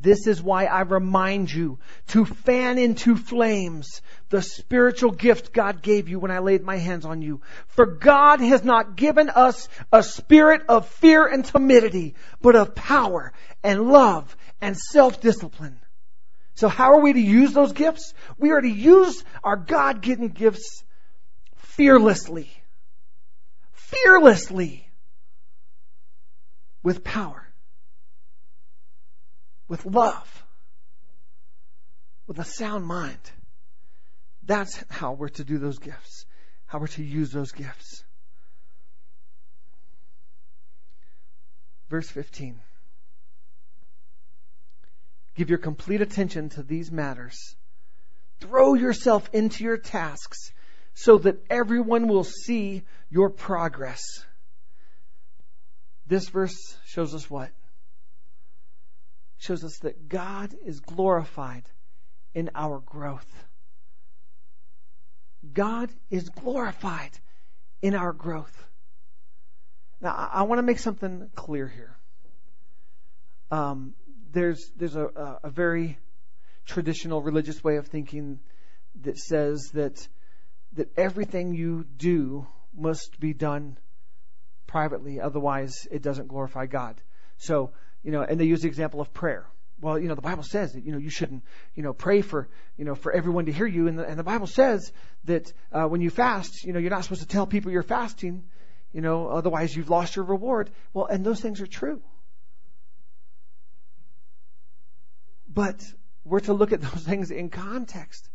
This 0.00 0.26
is 0.26 0.40
why 0.40 0.66
I 0.66 0.82
remind 0.82 1.52
you 1.52 1.78
to 2.08 2.24
fan 2.24 2.78
into 2.78 3.16
flames 3.16 4.00
the 4.28 4.42
spiritual 4.42 5.10
gift 5.10 5.52
God 5.52 5.82
gave 5.82 6.08
you 6.08 6.20
when 6.20 6.30
I 6.30 6.38
laid 6.38 6.62
my 6.62 6.76
hands 6.76 7.04
on 7.04 7.20
you. 7.20 7.40
For 7.66 7.84
God 7.84 8.40
has 8.40 8.62
not 8.62 8.96
given 8.96 9.28
us 9.28 9.68
a 9.92 10.02
spirit 10.02 10.62
of 10.68 10.88
fear 10.88 11.26
and 11.26 11.44
timidity, 11.44 12.14
but 12.40 12.54
of 12.54 12.76
power 12.76 13.32
and 13.64 13.88
love 13.88 14.36
and 14.60 14.76
self-discipline. 14.76 15.80
So 16.54 16.68
how 16.68 16.92
are 16.92 17.00
we 17.00 17.12
to 17.12 17.20
use 17.20 17.52
those 17.52 17.72
gifts? 17.72 18.14
We 18.36 18.50
are 18.50 18.60
to 18.60 18.68
use 18.68 19.24
our 19.42 19.56
God-given 19.56 20.28
gifts 20.28 20.84
fearlessly. 21.56 22.50
Fearlessly 23.72 24.87
with 26.82 27.04
power, 27.04 27.46
with 29.68 29.84
love, 29.84 30.44
with 32.26 32.38
a 32.38 32.44
sound 32.44 32.86
mind. 32.86 33.18
That's 34.44 34.82
how 34.88 35.12
we're 35.12 35.28
to 35.30 35.44
do 35.44 35.58
those 35.58 35.78
gifts, 35.78 36.24
how 36.66 36.78
we're 36.78 36.86
to 36.88 37.02
use 37.02 37.30
those 37.30 37.52
gifts. 37.52 38.04
Verse 41.90 42.08
15. 42.08 42.60
Give 45.36 45.48
your 45.48 45.58
complete 45.58 46.00
attention 46.00 46.48
to 46.50 46.62
these 46.62 46.90
matters. 46.90 47.54
Throw 48.40 48.74
yourself 48.74 49.28
into 49.32 49.64
your 49.64 49.78
tasks 49.78 50.52
so 50.94 51.18
that 51.18 51.36
everyone 51.48 52.08
will 52.08 52.24
see 52.24 52.82
your 53.08 53.30
progress. 53.30 54.00
This 56.08 56.30
verse 56.30 56.76
shows 56.86 57.14
us 57.14 57.28
what? 57.28 57.50
Shows 59.36 59.62
us 59.62 59.78
that 59.80 60.08
God 60.08 60.54
is 60.64 60.80
glorified 60.80 61.64
in 62.34 62.50
our 62.54 62.80
growth. 62.80 63.28
God 65.52 65.90
is 66.10 66.30
glorified 66.30 67.10
in 67.82 67.94
our 67.94 68.14
growth. 68.14 68.66
Now, 70.00 70.14
I, 70.14 70.40
I 70.40 70.42
want 70.42 70.60
to 70.60 70.62
make 70.62 70.78
something 70.78 71.30
clear 71.34 71.68
here. 71.68 71.96
Um, 73.50 73.94
there's 74.32 74.70
there's 74.76 74.96
a, 74.96 75.38
a 75.42 75.50
very 75.50 75.98
traditional 76.64 77.22
religious 77.22 77.62
way 77.62 77.76
of 77.76 77.86
thinking 77.86 78.40
that 79.02 79.18
says 79.18 79.70
that 79.74 80.06
that 80.72 80.90
everything 80.96 81.54
you 81.54 81.84
do 81.96 82.46
must 82.74 83.20
be 83.20 83.32
done 83.34 83.76
privately, 84.68 85.20
otherwise 85.20 85.88
it 85.90 86.02
doesn't 86.02 86.28
glorify 86.28 86.66
God. 86.66 87.00
So, 87.38 87.72
you 88.04 88.12
know, 88.12 88.22
and 88.22 88.38
they 88.38 88.44
use 88.44 88.62
the 88.62 88.68
example 88.68 89.00
of 89.00 89.12
prayer. 89.12 89.46
Well, 89.80 89.98
you 89.98 90.08
know, 90.08 90.14
the 90.14 90.22
Bible 90.22 90.42
says 90.42 90.72
that, 90.72 90.84
you 90.84 90.92
know, 90.92 90.98
you 90.98 91.10
shouldn't, 91.10 91.42
you 91.74 91.82
know, 91.82 91.92
pray 91.92 92.20
for, 92.20 92.48
you 92.76 92.84
know, 92.84 92.94
for 92.94 93.12
everyone 93.12 93.46
to 93.46 93.52
hear 93.52 93.66
you. 93.66 93.88
And 93.88 93.98
the, 93.98 94.04
and 94.04 94.18
the 94.18 94.24
Bible 94.24 94.46
says 94.46 94.92
that 95.24 95.52
uh, 95.72 95.86
when 95.86 96.00
you 96.00 96.10
fast, 96.10 96.64
you 96.64 96.72
know, 96.72 96.78
you're 96.78 96.90
not 96.90 97.04
supposed 97.04 97.22
to 97.22 97.28
tell 97.28 97.46
people 97.46 97.72
you're 97.72 97.82
fasting, 97.82 98.44
you 98.92 99.00
know, 99.00 99.28
otherwise 99.28 99.74
you've 99.74 99.90
lost 99.90 100.16
your 100.16 100.24
reward. 100.24 100.70
Well, 100.92 101.06
and 101.06 101.24
those 101.24 101.40
things 101.40 101.60
are 101.60 101.66
true. 101.66 102.02
But 105.48 105.80
we're 106.24 106.40
to 106.40 106.52
look 106.52 106.72
at 106.72 106.80
those 106.80 107.02
things 107.06 107.30
in 107.30 107.48
context. 107.48 108.28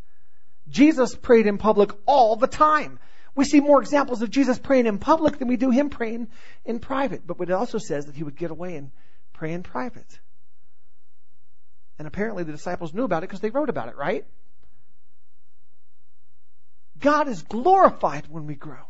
Jesus 0.69 1.13
prayed 1.13 1.45
in 1.45 1.57
public 1.57 1.91
all 2.05 2.37
the 2.37 2.47
time. 2.47 2.99
We 3.35 3.45
see 3.45 3.59
more 3.59 3.81
examples 3.81 4.21
of 4.21 4.29
Jesus 4.29 4.59
praying 4.59 4.85
in 4.85 4.99
public 4.99 5.39
than 5.39 5.47
we 5.47 5.57
do 5.57 5.71
him 5.71 5.89
praying 5.89 6.27
in 6.65 6.79
private. 6.79 7.25
But 7.25 7.39
it 7.41 7.51
also 7.51 7.79
says 7.79 8.05
that 8.05 8.15
he 8.15 8.23
would 8.23 8.35
get 8.35 8.51
away 8.51 8.75
and 8.75 8.91
pray 9.33 9.53
in 9.53 9.63
private. 9.63 10.19
And 11.97 12.07
apparently 12.07 12.43
the 12.43 12.51
disciples 12.51 12.93
knew 12.93 13.03
about 13.03 13.23
it 13.23 13.29
because 13.29 13.39
they 13.39 13.49
wrote 13.49 13.69
about 13.69 13.87
it, 13.87 13.95
right? 13.95 14.25
God 16.99 17.27
is 17.27 17.41
glorified 17.41 18.27
when 18.29 18.45
we 18.45 18.55
grow. 18.55 18.85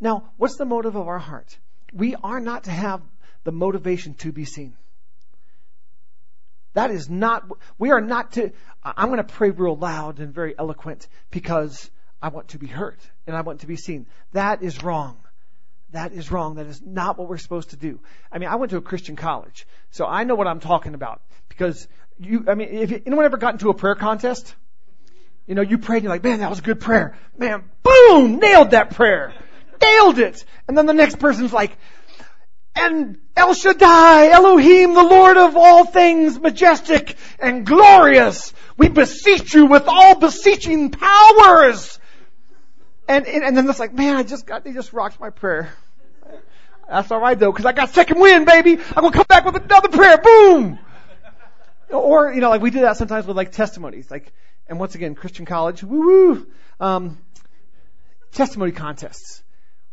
Now, 0.00 0.30
what's 0.36 0.56
the 0.56 0.64
motive 0.64 0.96
of 0.96 1.08
our 1.08 1.18
heart? 1.18 1.58
We 1.92 2.14
are 2.14 2.40
not 2.40 2.64
to 2.64 2.70
have 2.70 3.00
the 3.44 3.52
motivation 3.52 4.14
to 4.14 4.32
be 4.32 4.44
seen. 4.44 4.76
That 6.74 6.90
is 6.90 7.08
not, 7.08 7.48
we 7.78 7.90
are 7.90 8.02
not 8.02 8.32
to, 8.32 8.52
I'm 8.84 9.06
going 9.06 9.16
to 9.16 9.24
pray 9.24 9.50
real 9.50 9.76
loud 9.76 10.18
and 10.18 10.34
very 10.34 10.54
eloquent 10.58 11.08
because 11.30 11.90
I 12.20 12.28
want 12.28 12.48
to 12.48 12.58
be 12.58 12.66
heard 12.66 12.98
and 13.26 13.36
I 13.36 13.42
want 13.42 13.60
to 13.60 13.66
be 13.66 13.76
seen. 13.76 14.06
That 14.32 14.62
is 14.62 14.82
wrong. 14.82 15.18
That 15.90 16.12
is 16.12 16.30
wrong. 16.30 16.56
That 16.56 16.66
is 16.66 16.82
not 16.82 17.18
what 17.18 17.28
we're 17.28 17.38
supposed 17.38 17.70
to 17.70 17.76
do. 17.76 18.00
I 18.30 18.38
mean, 18.38 18.48
I 18.48 18.56
went 18.56 18.70
to 18.70 18.76
a 18.76 18.82
Christian 18.82 19.16
college, 19.16 19.66
so 19.90 20.06
I 20.06 20.24
know 20.24 20.34
what 20.34 20.46
I'm 20.46 20.60
talking 20.60 20.94
about. 20.94 21.22
Because 21.48 21.86
you, 22.18 22.44
I 22.48 22.54
mean, 22.54 22.68
if 22.70 22.92
anyone 23.06 23.24
ever 23.24 23.36
got 23.36 23.54
into 23.54 23.70
a 23.70 23.74
prayer 23.74 23.94
contest, 23.94 24.54
you 25.46 25.54
know, 25.54 25.62
you 25.62 25.78
prayed 25.78 25.98
and 25.98 26.04
you're 26.04 26.12
like, 26.12 26.24
man, 26.24 26.40
that 26.40 26.50
was 26.50 26.58
a 26.58 26.62
good 26.62 26.80
prayer. 26.80 27.16
Man, 27.38 27.64
boom, 27.82 28.38
nailed 28.38 28.72
that 28.72 28.90
prayer. 28.90 29.32
Nailed 29.80 30.18
it. 30.18 30.44
And 30.66 30.76
then 30.76 30.86
the 30.86 30.94
next 30.94 31.18
person's 31.18 31.52
like, 31.52 31.76
and 32.74 33.18
El 33.36 33.54
Shaddai, 33.54 34.28
Elohim, 34.28 34.94
the 34.94 35.02
Lord 35.02 35.36
of 35.36 35.56
all 35.56 35.86
things, 35.86 36.38
majestic 36.38 37.16
and 37.38 37.64
glorious. 37.64 38.52
We 38.76 38.88
beseech 38.88 39.54
you 39.54 39.66
with 39.66 39.84
all 39.86 40.18
beseeching 40.18 40.90
powers. 40.90 41.98
And, 43.08 43.26
and, 43.26 43.44
and 43.44 43.56
then 43.56 43.68
it's 43.68 43.78
like, 43.78 43.92
man, 43.92 44.16
I 44.16 44.22
just 44.22 44.46
got, 44.46 44.64
they 44.64 44.72
just 44.72 44.92
rocked 44.92 45.20
my 45.20 45.30
prayer. 45.30 45.72
That's 46.88 47.10
alright 47.10 47.38
though, 47.38 47.52
cause 47.52 47.66
I 47.66 47.72
got 47.72 47.90
second 47.90 48.20
wind, 48.20 48.46
baby. 48.46 48.72
I'm 48.72 49.02
gonna 49.02 49.12
come 49.12 49.26
back 49.28 49.44
with 49.44 49.56
another 49.56 49.88
prayer. 49.88 50.18
Boom! 50.18 50.78
Or, 51.90 52.32
you 52.32 52.40
know, 52.40 52.50
like 52.50 52.62
we 52.62 52.70
do 52.70 52.80
that 52.80 52.96
sometimes 52.96 53.26
with 53.26 53.36
like 53.36 53.52
testimonies. 53.52 54.10
Like, 54.10 54.32
and 54.68 54.78
once 54.78 54.94
again, 54.94 55.14
Christian 55.14 55.46
college, 55.46 55.82
woo 55.82 56.06
woo, 56.06 56.46
um, 56.80 57.18
testimony 58.32 58.72
contests. 58.72 59.42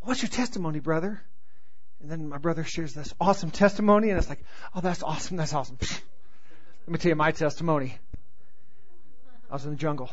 What's 0.02 0.22
your 0.22 0.30
testimony, 0.30 0.80
brother? 0.80 1.22
And 2.02 2.12
then 2.12 2.28
my 2.28 2.38
brother 2.38 2.64
shares 2.64 2.94
this 2.94 3.14
awesome 3.20 3.50
testimony, 3.50 4.10
and 4.10 4.18
it's 4.20 4.28
like, 4.28 4.44
oh, 4.76 4.82
that's 4.82 5.02
awesome, 5.04 5.38
that's 5.38 5.54
awesome. 5.54 5.78
Let 5.80 6.90
me 6.90 6.98
tell 6.98 7.10
you 7.10 7.16
my 7.16 7.32
testimony. 7.32 7.98
I 9.50 9.54
was 9.54 9.64
in 9.66 9.72
the 9.72 9.78
jungle. 9.78 10.10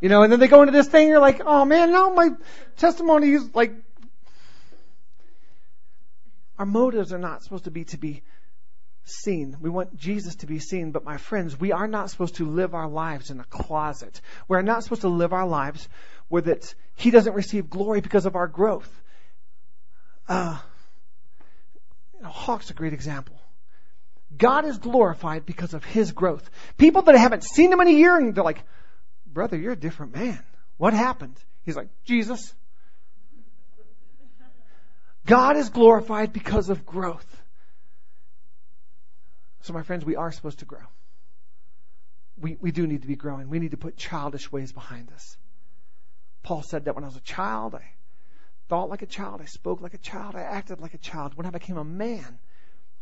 You 0.00 0.08
know, 0.08 0.22
and 0.22 0.32
then 0.32 0.38
they 0.38 0.48
go 0.48 0.62
into 0.62 0.72
this 0.72 0.88
thing, 0.88 1.08
you're 1.08 1.20
like, 1.20 1.40
oh 1.44 1.64
man, 1.64 1.90
no, 1.92 2.14
my 2.14 2.30
testimony 2.76 3.32
is 3.32 3.54
like, 3.54 3.72
our 6.58 6.66
motives 6.66 7.12
are 7.12 7.18
not 7.18 7.42
supposed 7.42 7.64
to 7.64 7.70
be 7.70 7.84
to 7.86 7.98
be 7.98 8.22
seen. 9.04 9.56
We 9.60 9.70
want 9.70 9.96
Jesus 9.96 10.36
to 10.36 10.46
be 10.46 10.58
seen, 10.58 10.92
but 10.92 11.04
my 11.04 11.16
friends, 11.16 11.58
we 11.58 11.72
are 11.72 11.88
not 11.88 12.10
supposed 12.10 12.36
to 12.36 12.48
live 12.48 12.74
our 12.74 12.88
lives 12.88 13.30
in 13.30 13.40
a 13.40 13.44
closet. 13.44 14.20
We're 14.46 14.62
not 14.62 14.84
supposed 14.84 15.02
to 15.02 15.08
live 15.08 15.32
our 15.32 15.46
lives 15.46 15.88
where 16.28 16.42
that 16.42 16.74
He 16.94 17.10
doesn't 17.10 17.34
receive 17.34 17.70
glory 17.70 18.00
because 18.00 18.26
of 18.26 18.36
our 18.36 18.46
growth. 18.46 18.90
Uh, 20.28 20.58
you 22.14 22.22
know, 22.22 22.28
Hawk's 22.28 22.70
a 22.70 22.74
great 22.74 22.92
example. 22.92 23.36
God 24.36 24.64
is 24.66 24.78
glorified 24.78 25.46
because 25.46 25.74
of 25.74 25.84
His 25.84 26.12
growth. 26.12 26.48
People 26.76 27.02
that 27.02 27.16
haven't 27.16 27.44
seen 27.44 27.72
Him 27.72 27.80
in 27.80 27.88
a 27.88 27.92
year 27.92 28.16
and 28.16 28.34
they're 28.34 28.44
like, 28.44 28.62
brother, 29.32 29.56
you're 29.56 29.72
a 29.72 29.76
different 29.76 30.14
man. 30.14 30.42
What 30.76 30.94
happened? 30.94 31.36
He's 31.64 31.76
like, 31.76 31.88
Jesus. 32.04 32.54
God 35.26 35.56
is 35.56 35.68
glorified 35.68 36.32
because 36.32 36.70
of 36.70 36.86
growth. 36.86 37.26
So, 39.62 39.72
my 39.72 39.82
friends, 39.82 40.04
we 40.04 40.16
are 40.16 40.32
supposed 40.32 40.60
to 40.60 40.64
grow. 40.64 40.86
We, 42.40 42.56
we 42.60 42.70
do 42.70 42.86
need 42.86 43.02
to 43.02 43.08
be 43.08 43.16
growing. 43.16 43.50
We 43.50 43.58
need 43.58 43.72
to 43.72 43.76
put 43.76 43.96
childish 43.96 44.50
ways 44.50 44.72
behind 44.72 45.10
us. 45.12 45.36
Paul 46.42 46.62
said 46.62 46.86
that 46.86 46.94
when 46.94 47.04
I 47.04 47.08
was 47.08 47.16
a 47.16 47.20
child, 47.20 47.74
I 47.74 47.84
thought 48.68 48.88
like 48.88 49.02
a 49.02 49.06
child, 49.06 49.40
I 49.42 49.46
spoke 49.46 49.80
like 49.80 49.94
a 49.94 49.98
child, 49.98 50.36
I 50.36 50.42
acted 50.42 50.80
like 50.80 50.94
a 50.94 50.98
child. 50.98 51.34
When 51.34 51.46
I 51.46 51.50
became 51.50 51.76
a 51.76 51.84
man, 51.84 52.38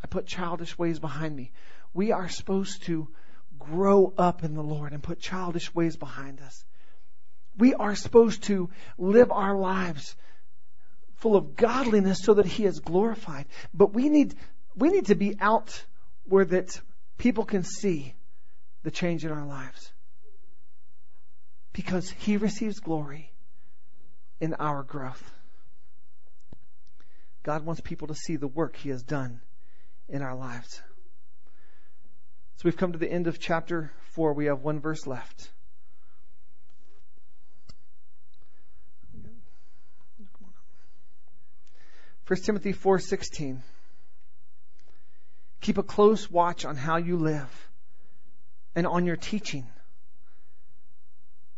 I 0.03 0.07
put 0.07 0.25
childish 0.25 0.77
ways 0.77 0.99
behind 0.99 1.35
me. 1.35 1.51
We 1.93 2.11
are 2.11 2.27
supposed 2.27 2.83
to 2.83 3.07
grow 3.59 4.13
up 4.17 4.43
in 4.43 4.53
the 4.53 4.63
Lord 4.63 4.93
and 4.93 5.01
put 5.01 5.19
childish 5.19 5.73
ways 5.73 5.95
behind 5.95 6.41
us. 6.41 6.65
We 7.57 7.73
are 7.73 7.95
supposed 7.95 8.43
to 8.43 8.69
live 8.97 9.31
our 9.31 9.55
lives 9.55 10.15
full 11.15 11.35
of 11.35 11.55
godliness 11.55 12.19
so 12.21 12.35
that 12.35 12.45
He 12.45 12.65
is 12.65 12.79
glorified. 12.79 13.45
But 13.73 13.93
we 13.93 14.09
need, 14.09 14.35
we 14.75 14.89
need 14.89 15.07
to 15.07 15.15
be 15.15 15.35
out 15.39 15.83
where 16.25 16.45
that 16.45 16.79
people 17.17 17.45
can 17.45 17.63
see 17.63 18.13
the 18.83 18.91
change 18.91 19.25
in 19.25 19.31
our 19.31 19.45
lives. 19.45 19.91
Because 21.73 22.09
He 22.09 22.37
receives 22.37 22.79
glory 22.79 23.31
in 24.39 24.53
our 24.55 24.83
growth. 24.83 25.23
God 27.43 27.65
wants 27.65 27.81
people 27.81 28.09
to 28.09 28.15
see 28.15 28.35
the 28.35 28.47
work 28.47 28.75
He 28.75 28.89
has 28.89 29.03
done 29.03 29.41
in 30.09 30.21
our 30.21 30.35
lives. 30.35 30.81
So 32.57 32.61
we've 32.65 32.77
come 32.77 32.93
to 32.93 32.97
the 32.97 33.11
end 33.11 33.27
of 33.27 33.39
chapter 33.39 33.91
4. 34.13 34.33
We 34.33 34.45
have 34.45 34.61
one 34.61 34.79
verse 34.79 35.05
left. 35.05 35.51
1 42.25 42.41
Timothy 42.41 42.73
4:16 42.73 43.61
Keep 45.61 45.77
a 45.77 45.83
close 45.83 46.29
watch 46.29 46.65
on 46.65 46.75
how 46.75 46.97
you 46.97 47.17
live 47.17 47.69
and 48.75 48.87
on 48.87 49.05
your 49.05 49.15
teaching. 49.15 49.65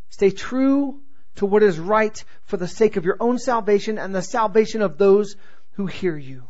Stay 0.10 0.32
true 0.32 1.02
to 1.36 1.46
what 1.46 1.64
is 1.64 1.80
right 1.80 2.24
for 2.44 2.58
the 2.58 2.68
sake 2.68 2.98
of 2.98 3.06
your 3.06 3.18
own 3.22 3.40
salvation 3.40 3.98
and 3.98 4.14
the 4.14 4.22
salvation 4.22 4.82
of 4.82 4.98
those 4.98 5.38
who 5.72 5.86
hear 5.86 6.18
you. 6.18 6.44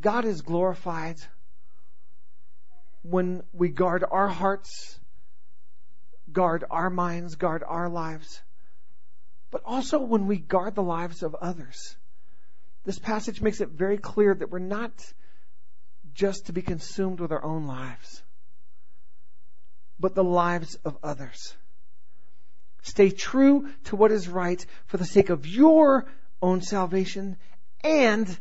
God 0.00 0.24
is 0.24 0.40
glorified 0.40 1.16
when 3.02 3.42
we 3.52 3.68
guard 3.68 4.04
our 4.10 4.28
hearts, 4.28 4.98
guard 6.32 6.64
our 6.70 6.90
minds, 6.90 7.34
guard 7.34 7.62
our 7.66 7.88
lives 7.88 8.42
but 9.50 9.62
also 9.64 9.98
when 9.98 10.26
we 10.26 10.36
guard 10.38 10.74
the 10.74 10.82
lives 10.82 11.22
of 11.22 11.34
others. 11.34 11.96
This 12.84 12.98
passage 12.98 13.40
makes 13.40 13.60
it 13.60 13.68
very 13.68 13.98
clear 13.98 14.34
that 14.34 14.50
we're 14.50 14.58
not 14.58 14.92
just 16.14 16.46
to 16.46 16.52
be 16.52 16.62
consumed 16.62 17.20
with 17.20 17.32
our 17.32 17.44
own 17.44 17.66
lives, 17.66 18.22
but 19.98 20.14
the 20.14 20.24
lives 20.24 20.76
of 20.84 20.96
others. 21.02 21.54
Stay 22.82 23.10
true 23.10 23.68
to 23.84 23.96
what 23.96 24.12
is 24.12 24.28
right 24.28 24.64
for 24.86 24.96
the 24.96 25.04
sake 25.04 25.30
of 25.30 25.46
your 25.46 26.06
own 26.40 26.62
salvation 26.62 27.36
and 27.82 28.38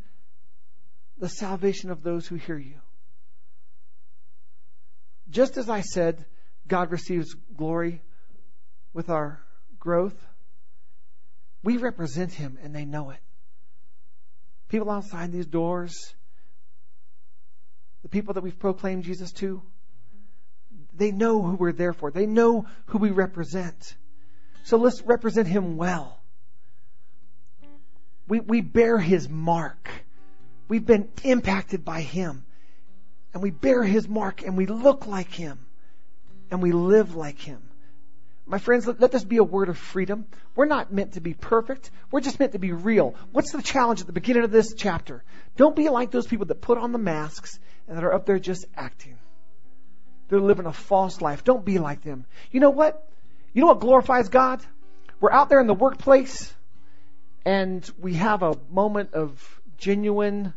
the 1.18 1.28
salvation 1.28 1.92
of 1.92 2.02
those 2.02 2.26
who 2.28 2.36
hear 2.36 2.58
you. 2.58 2.80
Just 5.30 5.58
as 5.58 5.70
I 5.70 5.82
said, 5.82 6.26
God 6.68 6.92
receives 6.92 7.36
glory 7.56 8.02
with 8.94 9.10
our 9.10 9.42
growth. 9.80 10.16
We 11.64 11.78
represent 11.78 12.32
Him 12.34 12.58
and 12.64 12.76
they 12.76 12.86
know 12.86 13.12
it. 13.12 13.20
People 14.70 14.90
outside 14.90 15.32
these 15.32 15.48
doors, 15.48 16.14
the 18.04 18.10
people 18.10 18.36
that 18.36 18.42
we've 18.42 18.60
proclaimed 18.60 19.04
Jesus 19.04 19.32
to, 19.34 19.62
they 20.94 21.12
know 21.12 21.42
who 21.42 21.56
we're 21.56 21.72
there 21.72 21.94
for. 21.94 22.12
They 22.12 22.26
know 22.26 22.66
who 22.88 22.98
we 22.98 23.10
represent. 23.10 23.96
So 24.64 24.78
let's 24.78 25.02
represent 25.02 25.48
Him 25.48 25.78
well. 25.78 26.20
We, 28.28 28.40
we 28.40 28.62
bear 28.62 29.00
His 29.00 29.28
mark. 29.28 29.90
We've 30.68 30.86
been 30.86 31.10
impacted 31.24 31.84
by 31.84 32.02
Him. 32.02 32.46
And 33.34 33.44
we 33.44 33.52
bear 33.52 33.84
His 33.84 34.08
mark 34.08 34.42
and 34.44 34.58
we 34.58 34.66
look 34.66 35.08
like 35.08 35.32
Him. 35.32 35.60
And 36.52 36.62
we 36.62 36.72
live 36.72 37.16
like 37.16 37.40
Him. 37.40 37.62
My 38.50 38.58
friends, 38.58 38.88
let, 38.88 39.12
this 39.12 39.24
be 39.24 39.38
a 39.38 39.44
word 39.44 39.70
of 39.70 39.78
freedom. 39.78 40.26
We're 40.56 40.66
not 40.66 40.92
meant 40.92 41.14
to 41.14 41.22
be 41.22 41.36
perfect. 41.36 41.92
We're 42.10 42.22
just 42.22 42.40
meant 42.40 42.54
to 42.54 42.60
be 42.60 42.72
real. 42.72 43.14
What's 43.32 43.52
the 43.52 43.62
challenge 43.62 44.02
at 44.02 44.08
the 44.08 44.14
beginning 44.14 44.44
of 44.44 44.50
this 44.50 44.74
chapter? 44.74 45.24
Don't 45.56 45.76
be 45.76 45.90
like 45.90 46.10
those 46.10 46.26
people 46.26 46.48
that 46.48 46.60
put 46.60 46.80
on 46.80 46.92
the 46.92 46.98
masks 46.98 47.60
and 47.88 47.96
that 47.96 48.04
are 48.04 48.12
up 48.12 48.26
there 48.26 48.40
just 48.40 48.66
acting. 48.76 49.20
They're 50.30 50.40
living 50.40 50.66
a 50.66 50.74
false 50.74 51.22
life. 51.22 51.44
Don't 51.44 51.64
be 51.64 51.78
like 51.78 52.02
them. 52.02 52.26
You 52.52 52.60
know 52.60 52.72
what? 52.72 53.08
You 53.54 53.62
know 53.62 53.68
what 53.68 53.82
glorifies 53.82 54.30
God? 54.30 54.66
We're 55.20 55.32
out 55.32 55.50
there 55.50 55.60
in 55.60 55.68
the 55.68 55.76
workplace 55.76 56.52
and 57.46 57.88
we 58.00 58.16
have 58.16 58.42
a 58.42 58.56
moment 58.72 59.14
of 59.14 59.62
genuine 59.78 60.54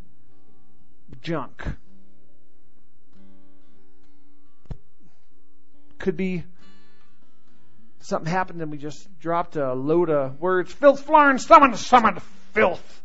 junk. 1.21 1.63
Could 6.03 6.17
be 6.17 6.43
something 8.01 8.29
happened 8.29 8.61
and 8.61 8.73
we 8.73 8.77
just 8.77 9.07
dropped 9.21 9.55
a 9.55 9.73
load 9.73 10.11
of 10.11 10.41
words. 10.41 10.73
Filth, 10.73 11.05
flarn, 11.05 11.39
summon, 11.39 11.77
summon, 11.77 12.19
filth. 12.55 13.03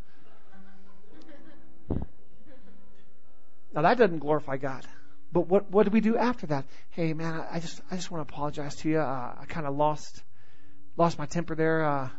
Now 3.71 3.83
that 3.83 3.99
doesn't 3.99 4.17
glorify 4.17 4.57
God. 4.57 4.83
But 5.31 5.41
what 5.41 5.69
what 5.69 5.85
do 5.85 5.91
we 5.91 6.01
do 6.01 6.17
after 6.17 6.47
that? 6.47 6.65
Hey 6.89 7.13
man, 7.13 7.35
I, 7.35 7.57
I 7.57 7.59
just 7.59 7.79
I 7.91 7.97
just 7.97 8.09
want 8.09 8.27
to 8.27 8.33
apologize 8.33 8.75
to 8.77 8.89
you. 8.89 8.99
Uh, 8.99 9.35
I 9.41 9.45
kind 9.45 9.67
of 9.67 9.75
lost 9.75 10.23
lost 10.95 11.19
my 11.19 11.27
temper 11.27 11.53
there. 11.53 11.85
Uh, 11.85 12.09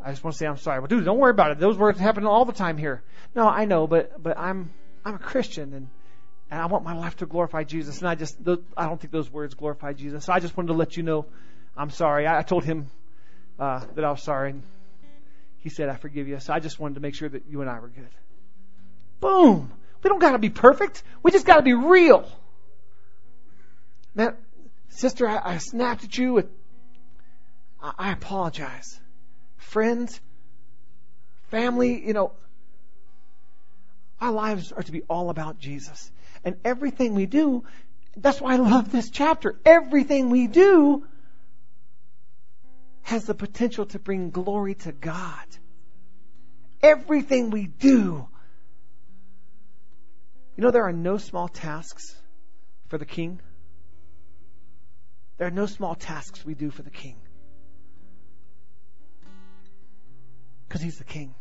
I 0.00 0.10
just 0.10 0.22
want 0.22 0.34
to 0.34 0.38
say 0.38 0.46
I'm 0.46 0.58
sorry. 0.58 0.78
Well, 0.78 0.86
dude, 0.86 1.04
don't 1.04 1.18
worry 1.18 1.32
about 1.32 1.50
it. 1.50 1.58
Those 1.58 1.76
words 1.76 1.98
happen 1.98 2.24
all 2.24 2.44
the 2.44 2.52
time 2.52 2.78
here. 2.78 3.02
No, 3.34 3.48
I 3.48 3.64
know, 3.64 3.88
but 3.88 4.22
but 4.22 4.38
I'm 4.38 4.70
I'm 5.04 5.16
a 5.16 5.18
Christian 5.18 5.74
and 5.74 5.88
and 6.50 6.60
I 6.60 6.66
want 6.66 6.84
my 6.84 6.94
life 6.94 7.16
to 7.18 7.26
glorify 7.26 7.64
Jesus. 7.64 7.98
And 7.98 8.08
I 8.08 8.14
just 8.14 8.36
I 8.76 8.86
don't 8.86 9.00
think 9.00 9.12
those 9.12 9.30
words 9.30 9.54
glorify 9.54 9.92
Jesus. 9.92 10.24
So 10.24 10.32
I 10.32 10.40
just 10.40 10.56
wanted 10.56 10.68
to 10.68 10.74
let 10.74 10.96
you 10.96 11.02
know 11.02 11.26
I'm 11.76 11.90
sorry. 11.90 12.26
I, 12.28 12.42
told 12.42 12.64
him 12.64 12.88
uh, 13.58 13.84
that 13.94 14.04
I 14.04 14.10
was 14.10 14.22
sorry. 14.22 14.50
And 14.50 14.62
he 15.58 15.68
said, 15.68 15.88
I 15.88 15.96
forgive 15.96 16.28
you. 16.28 16.38
So 16.40 16.52
I 16.52 16.60
just 16.60 16.78
wanted 16.78 16.94
to 16.94 17.00
make 17.00 17.14
sure 17.14 17.28
that 17.28 17.44
you 17.48 17.60
and 17.60 17.70
I 17.70 17.80
were 17.80 17.88
good. 17.88 18.08
Boom. 19.20 19.72
We 20.02 20.08
don't 20.08 20.20
got 20.20 20.32
to 20.32 20.38
be 20.38 20.50
perfect. 20.50 21.02
We 21.22 21.30
just 21.30 21.46
got 21.46 21.56
to 21.56 21.62
be 21.62 21.74
real. 21.74 22.30
Man, 24.14 24.36
sister, 24.88 25.26
I, 25.26 25.54
I 25.54 25.58
snapped 25.58 26.04
at 26.04 26.16
you. 26.16 26.34
With, 26.34 26.46
I, 27.82 27.92
I 27.98 28.12
apologize. 28.12 29.00
Friends, 29.56 30.20
family, 31.50 32.06
you 32.06 32.12
know, 32.12 32.32
our 34.20 34.30
lives 34.30 34.70
are 34.70 34.82
to 34.82 34.92
be 34.92 35.02
all 35.08 35.30
about 35.30 35.58
Jesus. 35.58 36.12
And 36.44 36.56
everything 36.64 37.14
we 37.14 37.26
do, 37.26 37.64
that's 38.16 38.40
why 38.40 38.54
I 38.54 38.56
love 38.56 38.92
this 38.92 39.10
chapter. 39.10 39.58
Everything 39.64 40.30
we 40.30 40.46
do 40.46 41.04
has 43.02 43.24
the 43.24 43.34
potential 43.34 43.86
to 43.86 43.98
bring 43.98 44.30
glory 44.30 44.74
to 44.74 44.92
God. 44.92 45.46
Everything 46.82 47.50
we 47.50 47.66
do. 47.66 48.28
You 50.56 50.62
know, 50.62 50.70
there 50.70 50.84
are 50.84 50.92
no 50.92 51.18
small 51.18 51.48
tasks 51.48 52.14
for 52.88 52.98
the 52.98 53.06
king. 53.06 53.40
There 55.38 55.48
are 55.48 55.50
no 55.50 55.66
small 55.66 55.94
tasks 55.94 56.44
we 56.44 56.54
do 56.54 56.70
for 56.70 56.82
the 56.82 56.90
king. 56.90 57.16
Because 60.68 60.80
he's 60.80 60.98
the 60.98 61.04
king. 61.04 61.34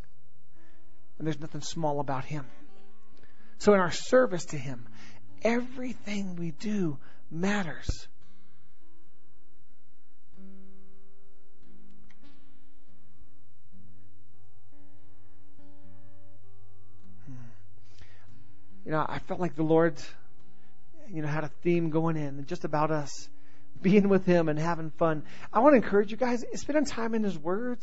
And 1.18 1.28
there's 1.28 1.40
nothing 1.40 1.62
small 1.62 2.00
about 2.00 2.26
him. 2.26 2.46
So 3.60 3.74
in 3.74 3.80
our 3.80 3.92
service 3.92 4.46
to 4.46 4.58
him, 4.58 4.88
everything 5.44 6.36
we 6.36 6.52
do 6.52 6.98
matters. 7.30 8.08
Hmm. 17.28 17.34
you 18.86 18.92
know, 18.92 19.06
I 19.08 19.20
felt 19.20 19.40
like 19.40 19.56
the 19.56 19.64
Lord, 19.64 19.96
you 21.10 21.22
know, 21.22 21.28
had 21.28 21.44
a 21.44 21.52
theme 21.64 21.90
going 21.90 22.18
in 22.18 22.46
just 22.46 22.64
about 22.64 22.92
us 22.92 23.30
being 23.82 24.10
with 24.10 24.26
Him 24.26 24.50
and 24.50 24.58
having 24.58 24.92
fun. 24.92 25.24
I 25.52 25.60
want 25.60 25.74
to 25.74 25.78
encourage 25.78 26.12
you 26.12 26.18
guys, 26.18 26.44
spending 26.56 26.86
time 26.86 27.14
in 27.14 27.24
His 27.24 27.38
Word. 27.38 27.80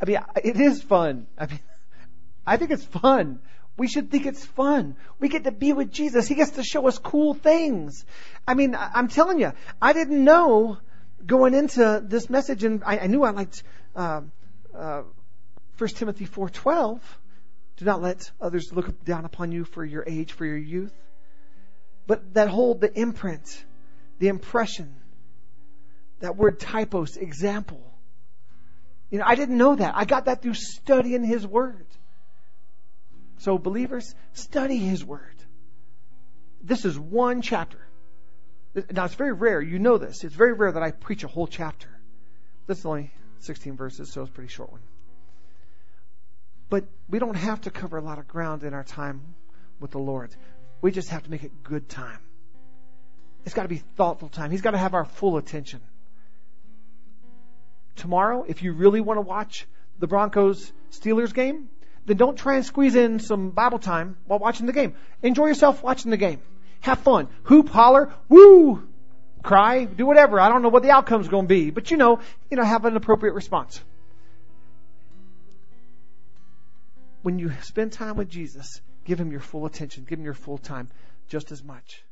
I 0.00 0.04
mean, 0.04 0.18
it 0.42 0.60
is 0.60 0.82
fun. 0.82 1.26
I 1.38 1.46
mean, 1.46 1.60
I 2.46 2.56
think 2.56 2.72
it's 2.72 2.84
fun. 2.84 3.38
We 3.76 3.88
should 3.88 4.10
think 4.10 4.26
it's 4.26 4.44
fun. 4.44 4.96
We 5.18 5.28
get 5.28 5.44
to 5.44 5.52
be 5.52 5.72
with 5.72 5.90
Jesus. 5.90 6.28
He 6.28 6.34
gets 6.34 6.52
to 6.52 6.62
show 6.62 6.86
us 6.86 6.98
cool 6.98 7.34
things. 7.34 8.04
I 8.46 8.54
mean, 8.54 8.76
I'm 8.78 9.08
telling 9.08 9.40
you, 9.40 9.52
I 9.80 9.92
didn't 9.92 10.22
know 10.22 10.78
going 11.24 11.54
into 11.54 12.02
this 12.04 12.28
message, 12.28 12.64
and 12.64 12.82
I, 12.84 12.98
I 12.98 13.06
knew 13.06 13.22
I 13.22 13.30
liked 13.30 13.62
uh, 13.96 14.22
uh, 14.76 15.02
1 15.78 15.88
Timothy 15.90 16.26
4.12, 16.26 17.00
do 17.76 17.84
not 17.84 18.02
let 18.02 18.30
others 18.40 18.72
look 18.72 19.04
down 19.04 19.24
upon 19.24 19.52
you 19.52 19.64
for 19.64 19.84
your 19.84 20.04
age, 20.06 20.32
for 20.32 20.44
your 20.44 20.56
youth. 20.56 20.92
But 22.06 22.34
that 22.34 22.48
whole, 22.48 22.74
the 22.74 22.92
imprint, 22.92 23.64
the 24.18 24.28
impression, 24.28 24.94
that 26.20 26.36
word 26.36 26.60
typos, 26.60 27.16
example. 27.16 27.82
You 29.10 29.18
know, 29.18 29.24
I 29.26 29.34
didn't 29.34 29.56
know 29.56 29.74
that. 29.74 29.94
I 29.96 30.04
got 30.04 30.26
that 30.26 30.42
through 30.42 30.54
studying 30.54 31.24
His 31.24 31.46
Word. 31.46 31.86
So, 33.42 33.58
believers, 33.58 34.14
study 34.34 34.76
His 34.76 35.04
Word. 35.04 35.34
This 36.62 36.84
is 36.84 36.96
one 36.96 37.42
chapter. 37.42 37.78
Now, 38.92 39.06
it's 39.06 39.16
very 39.16 39.32
rare. 39.32 39.60
You 39.60 39.80
know 39.80 39.98
this. 39.98 40.22
It's 40.22 40.32
very 40.32 40.52
rare 40.52 40.70
that 40.70 40.82
I 40.82 40.92
preach 40.92 41.24
a 41.24 41.26
whole 41.26 41.48
chapter. 41.48 41.88
This 42.68 42.78
is 42.78 42.86
only 42.86 43.12
16 43.40 43.76
verses, 43.76 44.12
so 44.12 44.22
it's 44.22 44.30
a 44.30 44.32
pretty 44.32 44.52
short 44.52 44.70
one. 44.70 44.82
But 46.70 46.84
we 47.10 47.18
don't 47.18 47.34
have 47.34 47.62
to 47.62 47.72
cover 47.72 47.96
a 47.96 48.00
lot 48.00 48.20
of 48.20 48.28
ground 48.28 48.62
in 48.62 48.74
our 48.74 48.84
time 48.84 49.34
with 49.80 49.90
the 49.90 49.98
Lord. 49.98 50.30
We 50.80 50.92
just 50.92 51.08
have 51.08 51.24
to 51.24 51.30
make 51.30 51.42
it 51.42 51.64
good 51.64 51.88
time. 51.88 52.20
It's 53.44 53.56
got 53.56 53.64
to 53.64 53.68
be 53.68 53.82
thoughtful 53.96 54.28
time. 54.28 54.52
He's 54.52 54.62
got 54.62 54.70
to 54.70 54.78
have 54.78 54.94
our 54.94 55.04
full 55.04 55.36
attention. 55.36 55.80
Tomorrow, 57.96 58.44
if 58.46 58.62
you 58.62 58.72
really 58.72 59.00
want 59.00 59.16
to 59.16 59.22
watch 59.22 59.66
the 59.98 60.06
Broncos 60.06 60.72
Steelers 60.92 61.34
game, 61.34 61.70
then 62.06 62.16
don't 62.16 62.36
try 62.36 62.56
and 62.56 62.64
squeeze 62.64 62.94
in 62.94 63.20
some 63.20 63.50
Bible 63.50 63.78
time 63.78 64.16
while 64.26 64.38
watching 64.38 64.66
the 64.66 64.72
game. 64.72 64.94
Enjoy 65.22 65.46
yourself 65.46 65.82
watching 65.82 66.10
the 66.10 66.16
game. 66.16 66.40
Have 66.80 66.98
fun. 66.98 67.28
Hoop, 67.44 67.68
holler, 67.68 68.12
woo, 68.28 68.88
cry, 69.42 69.84
do 69.84 70.06
whatever. 70.06 70.40
I 70.40 70.48
don't 70.48 70.62
know 70.62 70.68
what 70.68 70.82
the 70.82 70.90
outcome's 70.90 71.28
going 71.28 71.44
to 71.44 71.48
be, 71.48 71.70
but 71.70 71.90
you 71.90 71.96
know, 71.96 72.20
you 72.50 72.56
know, 72.56 72.64
have 72.64 72.84
an 72.84 72.96
appropriate 72.96 73.34
response. 73.34 73.80
when 77.22 77.38
you 77.38 77.52
spend 77.62 77.92
time 77.92 78.16
with 78.16 78.28
Jesus, 78.28 78.80
give 79.04 79.18
him 79.18 79.30
your 79.30 79.40
full 79.40 79.64
attention, 79.64 80.04
give 80.08 80.18
him 80.18 80.24
your 80.24 80.34
full 80.34 80.58
time 80.58 80.88
just 81.28 81.52
as 81.52 81.62
much. 81.62 82.04